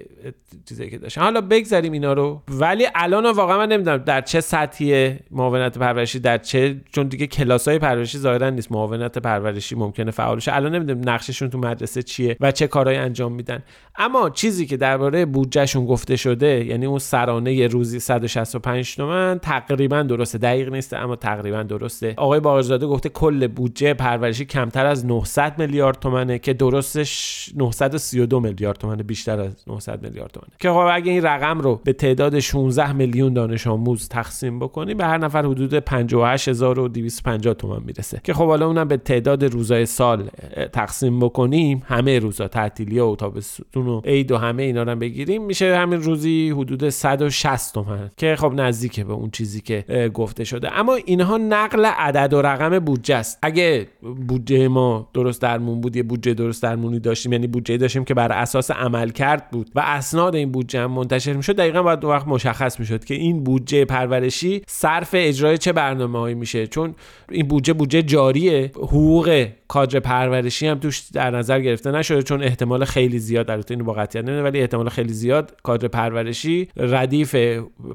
[0.65, 1.21] چیزایی که داشتن.
[1.21, 2.43] حالا بگذریم اینا رو.
[2.47, 7.67] ولی الان واقعا من نمی‌دونم در چه سطحی معاونت پرورشی در چه چون دیگه کلاس
[7.67, 8.71] های پرورشی ظاهرا نیست.
[8.71, 10.55] معاونت پرورشی ممکنه فعال شه.
[10.55, 13.63] الان نمی‌دونم نقششون تو مدرسه چیه و چه کارهایی انجام میدن.
[13.95, 20.37] اما چیزی که درباره بودجهشون گفته شده یعنی اون سرانه روزی 165 تومن تقریبا درسته.
[20.37, 22.13] دقیق نیست اما تقریبا درسته.
[22.17, 28.77] آقای باقرزاده گفته کل بودجه پرورشی کمتر از 900 میلیارد تومنه که درستش 932 میلیارد
[28.77, 30.49] تومنه بیشتر از 900 میلیارد تومنه.
[30.59, 35.05] که خب اگه این رقم رو به تعداد 16 میلیون دانش آموز تقسیم بکنیم به
[35.05, 38.21] هر نفر حدود 58250 تومن می‌رسه.
[38.23, 40.29] که خب حالا اونم به تعداد روزای سال
[40.73, 45.45] تقسیم بکنیم همه روزا تعطیلی و تابستون و عید و اینا رو بگیریم.
[45.45, 48.11] میشه همین روزی حدود 160 تومن.
[48.17, 50.79] که خب نزدیکه به اون چیزی که گفته شده.
[50.79, 53.39] اما اینها نقل عدد و رقم بودجه است.
[53.41, 53.87] اگه
[54.27, 57.33] بودجه ما درست درمون بود یه بودجه درست درمونی داشتیم.
[57.33, 59.71] یعنی بودجه داشتیم که بر اساس عمل کرد بود.
[59.75, 61.55] و اسناد این بودجه هم منتشر می‌شد.
[61.55, 66.35] دقیقا باید اون وقت مشخص می‌شد که این بودجه پرورشی صرف اجرای چه برنامه هایی
[66.35, 66.67] میشه.
[66.67, 66.95] چون
[67.31, 68.71] این بودجه بودجه جاریه.
[68.75, 72.21] حقوق کادر پرورشی هم توش در نظر گرفته نشده.
[72.23, 77.35] چون احتمال خیلی زیاد البته اینو با قطعیت ولی احتمال خیلی زیاد کادر پرورشی ردیف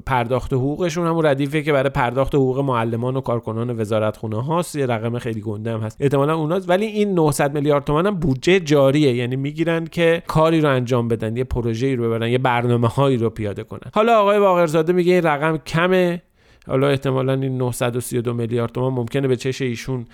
[0.05, 4.85] پرداخت حقوقشون همون ردیفی که برای پرداخت حقوق معلمان و کارکنان وزارت خونه هاست یه
[4.85, 5.97] رقم خیلی گنده هم هست.
[5.99, 6.69] احتمالا اوناست.
[6.69, 9.15] ولی این 900 میلیارد تومن هم بودجه جاریه.
[9.15, 13.29] یعنی می‌گیرن که کاری رو انجام بدن یه پروژه‌ای رو ببرن یه برنامه هایی رو
[13.29, 13.91] پیاده کنن.
[13.93, 16.21] حالا آقای باقرزاده میگه این رقم کمه.
[16.67, 20.05] حالا احتمالا این 932 میلیارد تومان ممکنه به چش ایشون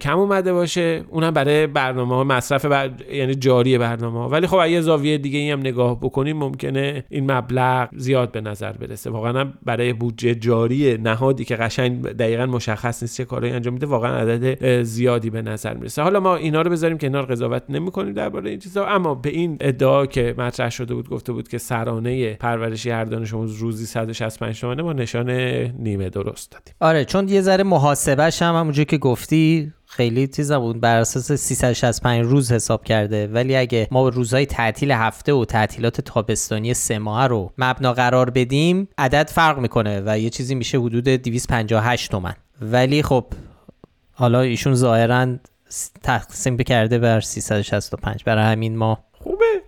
[0.00, 1.04] کم اومده باشه.
[1.08, 2.90] اونم برای برنامه ها مصرف بر...
[3.12, 4.28] یعنی جاری برنامه ها.
[4.28, 8.72] ولی خب اگه زاویه دیگه ای هم نگاه بکنیم ممکنه این مبلغ زیاد به نظر
[8.72, 9.10] برسه.
[9.10, 14.16] واقعا برای بودجه جاری نهادی که قشنگ دقیقا مشخص نیست چه کاری انجام میده واقعا
[14.16, 16.02] عدد زیادی به نظر می‌رسه.
[16.02, 18.86] حالا ما اینا رو بذاریم کنار قضاوت نمی‌کنیم درباره این چیزا.
[18.86, 23.34] اما به این ادعا که مطرح شده بود گفته بود که سرانه پرورشی هر دانش
[23.34, 25.30] آموز روزی 165 تومانه ما نشان
[25.80, 26.74] نیمه درست دادیم.
[26.80, 30.80] آره چون یه ذره محاسبهش هم همونجوری که گفتی خیلی چیز بود.
[30.80, 33.26] بر اساس 365 روز حساب کرده.
[33.26, 38.88] ولی اگه ما روزهای تعطیل هفته و تعطیلات تابستانی سه ماه رو مبنا قرار بدیم
[38.98, 42.34] عدد فرق می‌کنه و یه چیزی میشه حدود 258 تومن.
[42.60, 43.24] ولی خب
[44.12, 45.36] حالا ایشون ظاهرا
[46.02, 48.98] تقسیم کرده بر 365 برای همین ما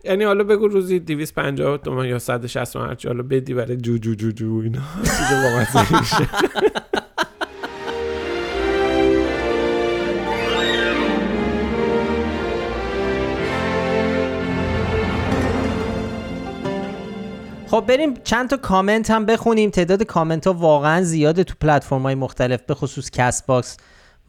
[0.05, 4.31] یعنی حالا بگو روزی 250 تومن یا 160 تومن حالا بدی برای جو جو جو
[4.31, 4.81] جو اینا.
[17.73, 19.71] خب بریم چند تا کامنت هم بخونیم.
[19.71, 23.77] تعداد کامنت ها واقعا زیاده تو پلتفرم های مختلف به خصوص کست باکس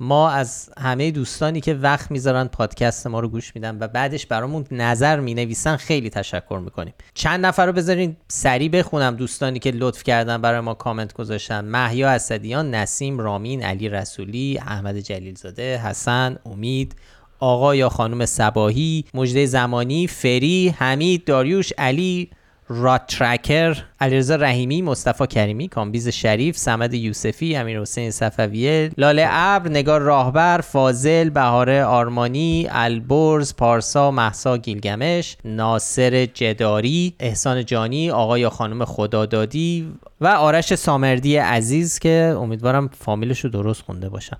[0.03, 4.65] ما از همه دوستانی که وقت می‌ذارن پادکست ما رو گوش میدن و بعدش برامون
[4.71, 6.93] نظر می‌نویسن خیلی تشکر می‌کنیم.
[7.13, 11.65] چند نفر رو بذارین سریع بخونم دوستانی که لطف کردن برای ما کامنت گذاشتن.
[11.65, 16.95] محیا اسدیان نسیم رامین علی رسولی احمد جلیلزاده حسن امید
[17.39, 22.29] آقا یا خانم سباهی مژده زمانی فری حمید داریوش علی
[22.69, 29.69] رات ترکر علیرضا رحیمی مصطفی کریمی کامبیز شریف سمد یوسفی امیر حسین صفویه لاله ابر
[29.69, 38.85] نگار راهبر فاضل بهاره آرمانی البرز پارسا مهسا گیلگمش ناصر جداری احسان جانی آقای خانم
[38.85, 44.37] خدادادی و آرش سامردی عزیز که امیدوارم فامیلش رو درست خونده باشم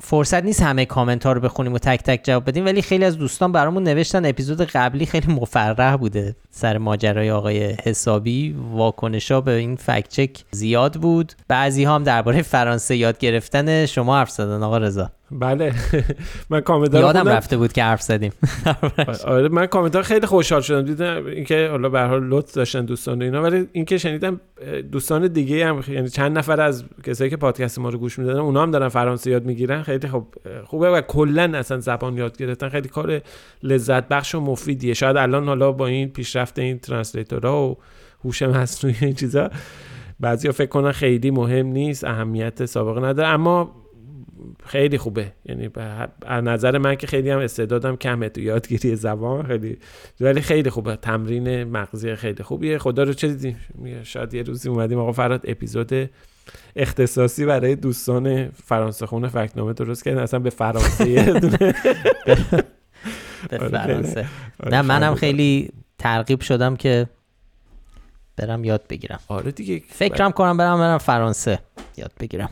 [0.00, 3.18] فرصت نیست همه کامنت ها رو بخونیم و تک تک جواب بدیم ولی خیلی از
[3.18, 6.36] دوستان برامون نوشتن اپیزود قبلی خیلی مفرح بوده.
[6.50, 11.32] سر ماجرای آقای حسابی واکنش ها به این fact check زیاد بود.
[11.48, 13.86] بعضی هم درباره فرانسه یاد گرفتن.
[13.86, 15.10] شما حرف زدن آقا رضا.
[15.30, 15.72] بله.
[16.50, 18.32] من کامنت یادم رفته بود که حرف زدیم.
[19.24, 20.82] آره من کامنت خیلی خوشحال شدم.
[20.82, 24.40] دیدم اینکه حالا به حال لطف داشتن دوستان اینا ولی اینکه شنیدم
[24.92, 28.62] دوستان دیگه هم یعنی چند نفر از کسایی که پادکست ما رو گوش می‌دادن اونا
[28.62, 29.82] هم دارن فرانسه یاد می‌گیرن.
[29.82, 30.34] خیلی خوب
[30.64, 32.68] خوبه و کلا اصلا زبان یاد گرفتن.
[32.68, 33.20] خیلی کار
[33.62, 34.94] لذت بخش و مفیدیه.
[34.94, 37.76] شاید الان حالا با این پیشرفت این ترنسلیتورها و
[38.24, 39.50] هوش مصنوعی این چیزا
[40.20, 43.28] بعضیا فکر کنن خیلی مهم نیست اهمیت سابقه نداره.
[43.28, 43.85] اما
[44.64, 45.32] خیلی خوبه.
[45.44, 49.78] یعنی به نظر من که خیلی هم استعدادم کمه تو یادگیری زبان خیلی
[50.20, 50.96] ولی خیلی خوبه.
[50.96, 52.78] تمرین مغزی خیلی خوبیه.
[52.78, 53.56] خدا رو چه دیدیم
[54.02, 56.10] شاید یه روزی اومدیم آقا فراد اپیزود
[56.76, 60.22] اختصاصی برای دوستان فرانسه خونه فکنامه درست کردن.
[60.22, 61.04] اصلا به فرانسه
[63.50, 64.26] به آره، فرانسه.
[64.70, 67.06] نه منم خیلی ترغیب شدم که
[68.36, 69.20] برم یاد بگیرم.
[69.28, 69.82] آره دیگه.
[69.88, 71.58] فکرم کنم برم برم فرانسه
[71.96, 72.50] یاد بگیرم.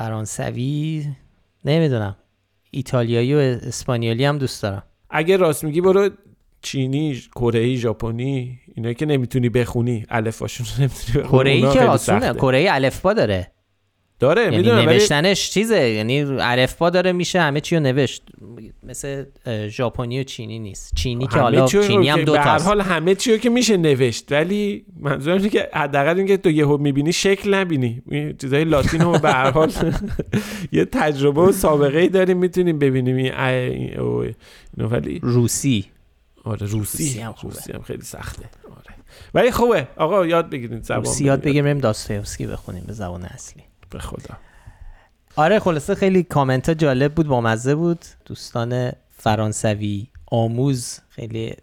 [0.00, 1.06] فرانسوی
[1.64, 2.16] نمی‌دونم.
[2.70, 4.82] ایتالیایی و اسپانیایی هم دوست دارم.
[5.10, 6.10] اگه راست میگی برو
[6.62, 10.06] چینی کره ژاپنی اینا که نمی‌تونی بخونی.
[10.08, 12.34] الفاشون نمی‌تونی کره ای که آسونه.
[12.34, 13.52] کره ای الفبا داره.
[14.20, 18.22] داره یعنی می‌دونم نوشتنش چیزه یعنی الفبا داره میشه همه چی رو نوشت
[18.82, 19.24] مثل
[19.68, 20.94] ژاپنی و چینی نیست.
[20.94, 24.84] چینی که حالا چینی هم دو تا حال همه چی رو که میشه نوشت ولی
[25.00, 28.02] منظورم اینه که حداقل اینکه تو یهو می‌بینی شکل نبینی.
[28.40, 29.72] چیزای لاتین رو به هر حال
[30.72, 33.16] یه تجربه و سابقه ای داریم می‌تونیم ببینیم.
[33.16, 34.34] این
[34.78, 35.86] ولی روسی.
[36.44, 38.42] آره روسی, روسی هم, روسی هم خیلی سخته.
[38.70, 38.96] آره.
[39.34, 39.88] ولی خوبه.
[39.96, 43.62] آقا یاد بگیرید زبان روسی یاد بگیریم داستایوفسکی بخونیم به زبان اصلی.
[43.90, 44.36] به خدا.
[45.36, 48.04] آره خلاصه خیلی کامنت ها جالب بود با مزه بود.
[48.24, 51.54] دوستان فرانسوی آموز خیلی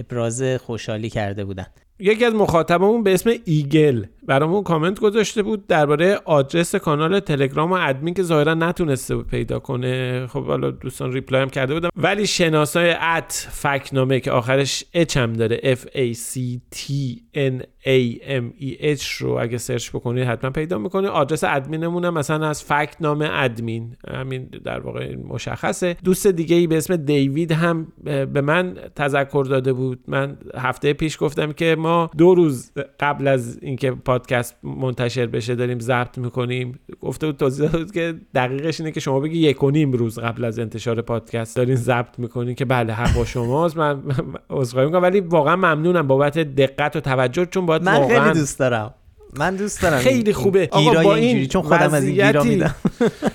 [0.00, 1.66] ابراز خوشحالی کرده بودن.
[1.98, 7.74] یکی از مخاطبمون به اسم ایگل برامون کامنت گذاشته بود درباره آدرس کانال تلگرام و
[7.80, 10.26] ادمین که ظاهرا نتونسته پیدا کنه.
[10.26, 11.88] خب حالا دوستان reply هم کرده بودم.
[11.96, 16.90] ولی شناسه‌ی at فکت‌نامه که آخرش H هم داره F A C T
[17.34, 21.08] N A M E H رو اگه search بکنید حتما پیدا می‌کنه.
[21.08, 23.96] آدرس ادمینمون هم مثلا از فکت‌نامه ادمین.
[24.08, 25.96] همین در واقع مشخصه.
[26.04, 29.98] دوست دیگه ای به اسم دیوید هم به من تذکر داده بود.
[30.08, 35.78] من هفته پیش گفتم که ما دو روز قبل از اینکه پادکست منتشر بشه داریم
[35.78, 36.78] ضبط می‌کنیم.
[37.00, 40.44] گفته بود توضیح داد که دقیقش اینه که شما بگی یک و نیم روز قبل
[40.44, 43.76] از انتشار پادکست دارین ضبط می‌کنین که بله حق با شماست.
[43.76, 44.02] من
[44.50, 48.58] عذرخواهی می‌کنم ولی واقعا ممنونم بابت دقت و توجه چون باید من واقعا خیلی دوست
[48.58, 48.94] دارم.
[49.38, 50.68] من دوست دارم خیلی خوبه.
[50.70, 52.74] آقا با این چون خودم از این گیرا میدم.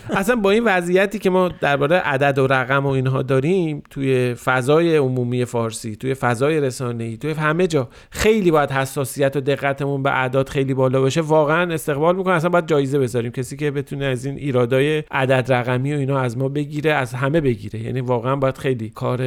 [0.09, 4.97] اصلا با این وضعیتی که ما درباره عدد و رقم و اینها داریم توی فضای
[4.97, 10.49] عمومی فارسی توی فضای رسانه‌ای توی همه جا خیلی باید حساسیت و دقتمون به اعداد
[10.49, 11.21] خیلی بالا باشه.
[11.21, 13.31] واقعا استقبال می‌کنه اصلا باید جایزه بذاریم.
[13.31, 17.41] کسی که بتونه از این ایرادای عدد رقمی و اینا از ما بگیره از همه
[17.41, 17.79] بگیره.
[17.79, 19.19] یعنی واقعا باید خیلی کار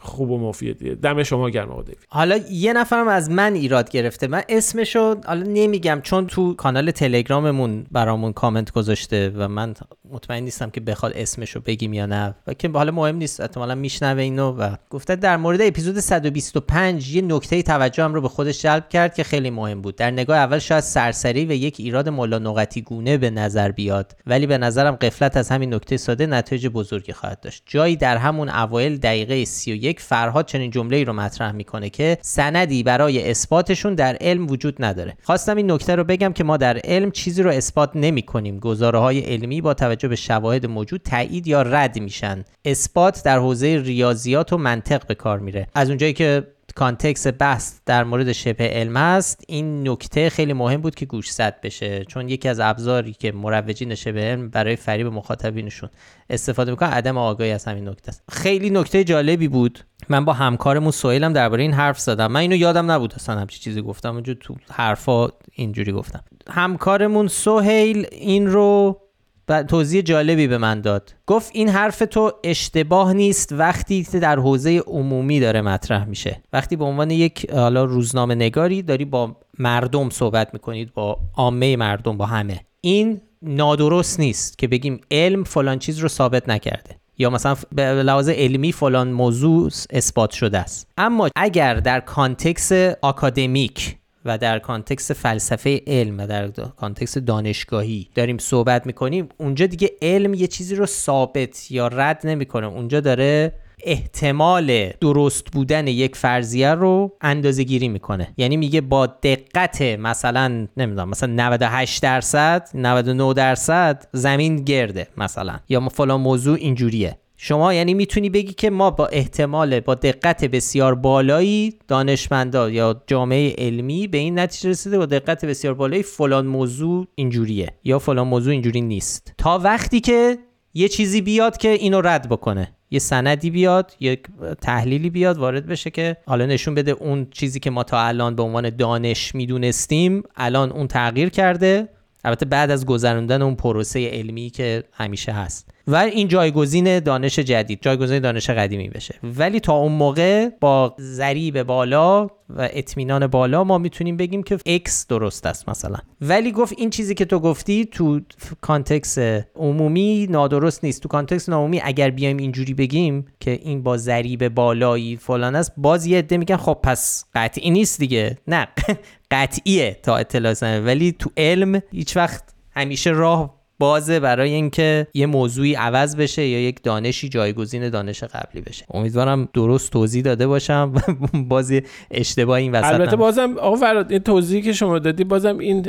[0.00, 0.94] خوب و مفیدیه.
[0.94, 4.26] دم شما گرم آقا حالا یه نفرم از من ایراد گرفته.
[4.26, 9.74] من اسمشو حالا نمیگم چون تو کانال تلگراممون برامون کامنت گذاشته و من
[10.10, 12.34] مطمئن نیستم که بخواد اسمشو بگیم یا نه.
[12.46, 17.22] و که حالا مهم نیست احتمالا میشنوه اینو و گفته در مورد اپیزود 125 یه
[17.22, 19.96] نکته توجه هم رو به خودش جلب کرد که خیلی مهم بود.
[19.96, 24.46] در نگاه اول شاید سرسری و یک ایراد ملا نقطی گونه به نظر بیاد ولی
[24.46, 27.62] به نظرم قفلت از همین نکته ساده نتایج بزرگی خواهد داشت.
[27.66, 32.82] جایی در همون اوایل دقیقه 31 فرهاد چنین جمله ای رو مطرح می‌کنه که سندی
[32.82, 35.16] برای اثباتشون در علم وجود نداره.
[35.22, 38.98] خواستم این نکته رو بگم که ما در علم چیزی رو اثبات نمی کنیم گزاره
[38.98, 42.44] های علمی با توجه به شواهد موجود تایید یا رد میشن.
[42.64, 45.66] اثبات در حوزه ریاضیات و منطق به کار میره.
[45.74, 46.46] از اونجایی که
[46.78, 49.44] کانتکس بحث در مورد شبه علم است.
[49.48, 54.20] این نکته خیلی مهم بود که گوشزد بشه چون یکی از ابزاری که مروجین شبه
[54.20, 55.88] علم برای فریب مخاطبینشون
[56.30, 58.22] استفاده می‌کنن عدم آگاهی از همین نکته است.
[58.30, 59.78] خیلی نکته جالبی بود.
[60.08, 62.32] من با همکارمون سویلم درباره این حرف زدم.
[62.32, 66.20] من اینو یادم نبود اصلا همچی چیزی گفتم اونجا تو حرفا اینجوری گفتم.
[66.50, 69.00] همکارمون سهیل این رو
[69.48, 71.14] و توضیح جالبی به من داد.
[71.26, 76.42] گفت این حرف تو اشتباه نیست وقتی در حوزه عمومی داره مطرح میشه.
[76.52, 82.16] وقتی به عنوان یک حالا روزنامه نگاری داری با مردم صحبت می‌کنید با عامه مردم
[82.16, 82.60] با همه.
[82.80, 86.96] این نادرست نیست که بگیم علم فلان چیز رو ثابت نکرده.
[87.18, 90.88] یا مثلا به لحاظ علمی فلان موضوع اثبات شده است.
[90.98, 92.72] اما اگر در کانتکس
[93.02, 93.96] آکادمیک
[94.28, 99.28] و در context فلسفه علم و در context دانشگاهی داریم صحبت می‌کنیم.
[99.38, 102.66] اونجا دیگه علم یه چیزی رو ثابت یا رد نمی‌کنه.
[102.66, 103.52] اونجا داره
[103.84, 108.34] احتمال درست بودن یک فرضیه رو اندازه گیری می‌کنه.
[108.36, 115.58] یعنی میگه با دقت مثلا نمی‌دونم مثلا 98 درصد 99 درصد زمین گرده مثلا.
[115.68, 117.18] یا فلان موضوع اینجوریه.
[117.40, 123.54] شما یعنی می‌تونی بگی که ما با احتمال با دقت بسیار بالایی دانشمندا یا جامعه
[123.58, 128.52] علمی به این نتیجه رسیده با دقت بسیار بالایی فلان موضوع اینجوریه یا فلان موضوع
[128.52, 129.32] اینجوری نیست.
[129.38, 130.38] تا وقتی که
[130.74, 134.20] یه چیزی بیاد که اینو رد بکنه یه سندی بیاد یک
[134.62, 138.42] تحلیلی بیاد وارد بشه که حالا نشون بده اون چیزی که ما تا الان به
[138.42, 141.88] عنوان دانش می‌دونستیم الان اون تغییر کرده.
[142.24, 145.70] البته بعد از گذراندن اون پروسه علمی که همیشه هست.
[145.88, 149.14] و این جایگزین دانش جدید جایگزین دانش قدیمی بشه.
[149.22, 154.90] ولی تا اون موقع با ضریب بالا و اطمینان بالا ما می‌تونیم بگیم که X
[155.08, 155.96] درست است مثلا.
[156.20, 158.20] ولی گفت این چیزی که تو گفتی تو
[158.60, 159.18] context
[159.56, 161.02] عمومی نادرست نیست.
[161.02, 166.06] تو context عمومی اگر بیایم اینجوری بگیم که این با ضریب بالایی فلان است باز
[166.06, 168.38] یه عده میگن خب پس قطعی نیست دیگه.
[168.46, 168.68] نه
[169.30, 175.74] قطعیه تا اطلاع ولی تو علم هیچ وقت همیشه راه بازه برای اینکه یه موضوعی
[175.74, 178.84] عوض بشه یا یک دانشی جایگزین دانش قبلی بشه.
[178.94, 180.92] امیدوارم درست توضیح داده باشم
[181.48, 185.86] بازی اشتباه این وسط البته بازم آقا فرهاد این توضیحی که شما دادی بازم این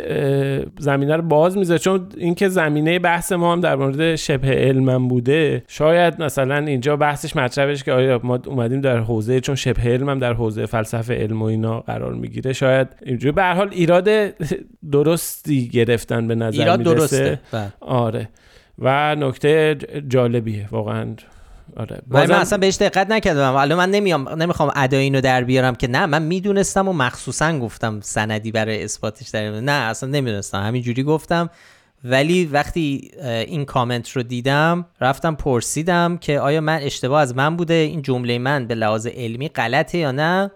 [0.80, 1.80] زمینه رو باز می‌ذاره.
[1.80, 7.36] چون اینکه زمینه بحث ما هم در مورد شبه علم بوده شاید مثلا اینجا بحثش
[7.36, 11.14] مطرح بشه که آیا ما اومدیم در حوزه چون شبه علم هم در حوزه فلسفه
[11.14, 13.32] علم و اینا قرار می‌گیره شاید اینجوری.
[13.32, 14.10] به هر حال ایراد
[14.92, 17.40] درستی گرفتن به نظر ایراد درسته.
[17.52, 17.74] بله.
[17.80, 18.30] آره.
[18.80, 19.78] و نکته
[20.08, 21.16] جالبیه واقعا.
[21.78, 22.02] آره.
[22.08, 22.34] بازم...
[22.34, 23.56] من اصلا بهش دقت نکردم.
[23.56, 28.00] الان من نمیام نمی‌خوام ادای اینو در بیارم که نه من می‌دونستم و مخصوصا گفتم
[28.02, 30.62] سندی برای اثباتش در نه اصلا نمی‌دونستم.
[30.62, 31.50] همینجوری گفتم.
[32.04, 37.74] ولی وقتی این کامنت رو دیدم رفتم پرسیدم که آیا من اشتباه از من بوده؟
[37.74, 40.52] این جمله من به لحاظ علمی غلطه یا نه؟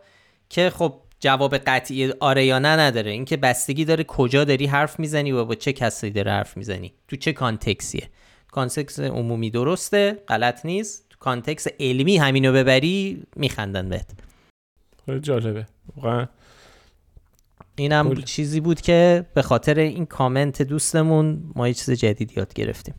[0.49, 0.93] که خب
[1.24, 3.11] جواب قطعی آره یا نه نداره.
[3.11, 6.93] اینکه بستگی داره کجا داری حرف می‌زنی و با چه کسی داری حرف می‌زنی.
[7.07, 8.09] تو چه context یه؟
[8.51, 11.09] context عمومی درسته غلط نیست.
[11.09, 14.09] تو context علمی همینو ببری میخندن بهت.
[15.21, 15.65] جالبه.
[15.95, 16.28] واقعا.
[17.76, 22.95] اینم چیزی بود که به خاطر این کامنت دوستمون ما یه چیز جدید یاد گرفتیم.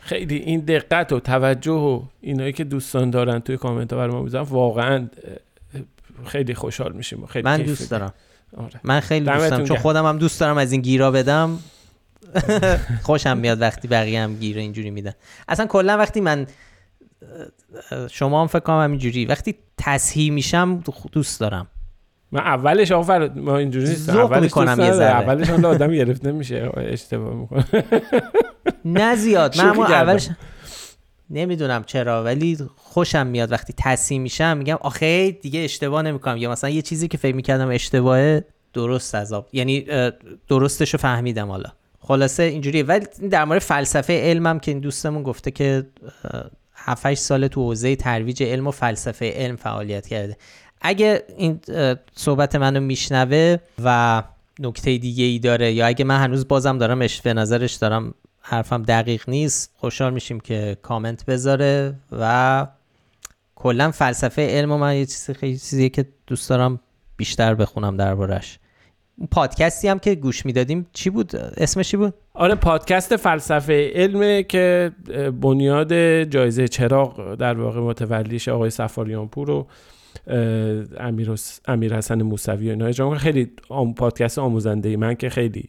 [0.00, 4.22] خیلی این دقت و توجه و اینایی که دوستان دارن توی کامنت ها بر ما
[4.22, 5.08] می‌زنن واقعا
[6.26, 8.12] خیلی خوشحال میشیم خیلی من دوست دارم.
[8.56, 8.80] آره.
[8.84, 11.58] من خیلی دوست دارم چون خودم هم دوست دارم از این گیرا بدم.
[13.02, 15.12] خوشم میاد وقتی بقیه هم گیر اینجوری میدن.
[15.48, 16.46] اصلا کلا وقتی من
[18.10, 19.26] شما هم فکر کنم همینجوری.
[19.26, 21.66] وقتی تصحیح میشم دوست دارم.
[22.32, 24.08] من اولش آفر ما اینجوری نیست.
[24.08, 24.92] اولش می‌کنم یه.
[24.92, 25.16] ذره.
[25.16, 26.70] اولش آدم گرفته میشه.
[26.76, 27.64] اشتباه می‌کنه
[28.84, 29.58] نه زیاد.
[29.58, 29.78] من.
[29.78, 30.28] اولش
[31.30, 36.36] نمی‌دونم چرا ولی خوشم میاد وقتی تصحیح میشم میگم آخه دیگه اشتباه نمی‌کنم.
[36.36, 39.48] یا مثلا یه چیزی که فکر می‌کردم اشتباهه درست آب.
[39.52, 39.86] یعنی
[40.48, 41.68] درستش رو فهمیدم حالا.
[42.00, 42.82] خلاصه اینجوریه.
[42.82, 45.86] ولی در مورد فلسفه علمم که این دوستمون گفته که
[46.74, 50.36] 7 سال تو حوزه ترویج علم و فلسفه علم فعالیت کرده.
[50.80, 51.60] اگه این
[52.14, 54.22] صحبت منو میشنوه و
[54.60, 58.14] نکته دیگه ای داره یا اگه من هنوز بازم دارم اش به نظرش دارم
[58.48, 59.72] حرفم دقیق نیست.
[59.76, 62.66] خوشحال میشیم که کامنت بذاره و
[63.54, 66.80] کلا فلسفه علم و من یه چیزی خیلی چیزیه که دوست دارم
[67.16, 68.58] بیشتر بخونم دربارش
[69.30, 74.92] پادکستی هم که گوش می‌دادیم چی بود؟ اسمش چی بود؟ آره پادکست فلسفه علمه که
[75.40, 79.66] بنیاد جایزه چراغ در واقع متولیش آقای سفاریان پور و
[81.00, 81.34] امیر,
[81.66, 83.14] امیر حسن موسوی و اینا.
[83.14, 85.68] خیلی آم پادکست آموزنده ای من که خیلی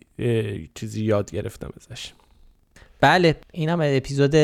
[0.75, 2.13] چیزی یاد گرفتم ازش.
[3.01, 4.35] بله این هم اپیزود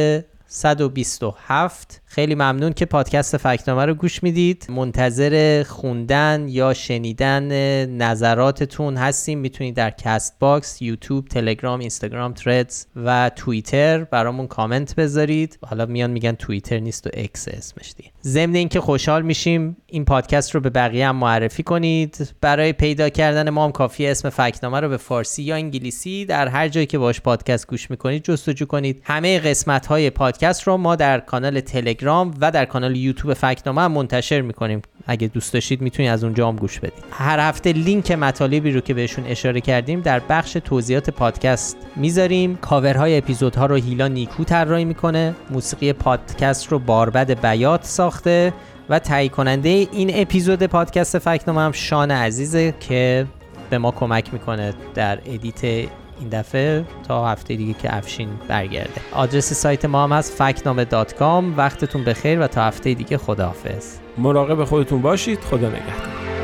[0.48, 4.66] 127 خیلی ممنون که پادکست فکنامه رو گوش می‌دید.
[4.70, 7.46] منتظر خوندن یا شنیدن
[7.86, 9.40] نظراتتون هستیم.
[9.40, 15.60] می‌تونید در کست باکس یوتیوب تلگرام اینستاگرام تردز و توییتر برامون کامنت بذارید.
[15.66, 18.15] حالا میان میگن توییتر نیست و اکس اسمش دیگه.
[18.28, 22.34] ضمن اینکه خوشحال میشیم این پادکست رو به بقیه هم معرفی کنید.
[22.42, 26.68] برای پیدا کردن ما هم کافی اسم فکت‌نامه رو به فارسی یا انگلیسی در هر
[26.68, 29.02] جایی که باش پادکست گوش می‌کنید جستجو کنید.
[29.04, 33.92] همه قسمت های پادکست رو ما در کانال تلگرام و در کانال یوتیوب فکت‌نامه هم
[33.92, 34.82] منتشر می‌کنیم.
[35.08, 38.94] اگه دوست داشتید می‌تونید از اونجا هم گوش بدید هر هفته لینک مطالبی رو که
[38.94, 42.56] بهشون اشاره کردیم در بخش توضیحات پادکست می‌ذاریم.
[42.56, 48.54] کاورهای اپیزودها رو هیلا نیکو طراحی می‌کنه موسیقی پادکست رو باربد بیات ساخته
[48.90, 53.26] و تهیه کننده این اپیزود پادکست فکت‌نامه هم شان عزیزه که
[53.70, 59.02] به ما کمک می‌کنه در edit این دفعه تا هفته دیگه که افشین برگرده.
[59.14, 60.86] آدرس سایت ما هم هست فکت‌نامه
[61.58, 64.05] وقتتون بخیر و تا هفته دیگه خداحافظ.
[64.18, 65.40] مراقب خودتون باشید.
[65.40, 66.35] خدا نگهدار.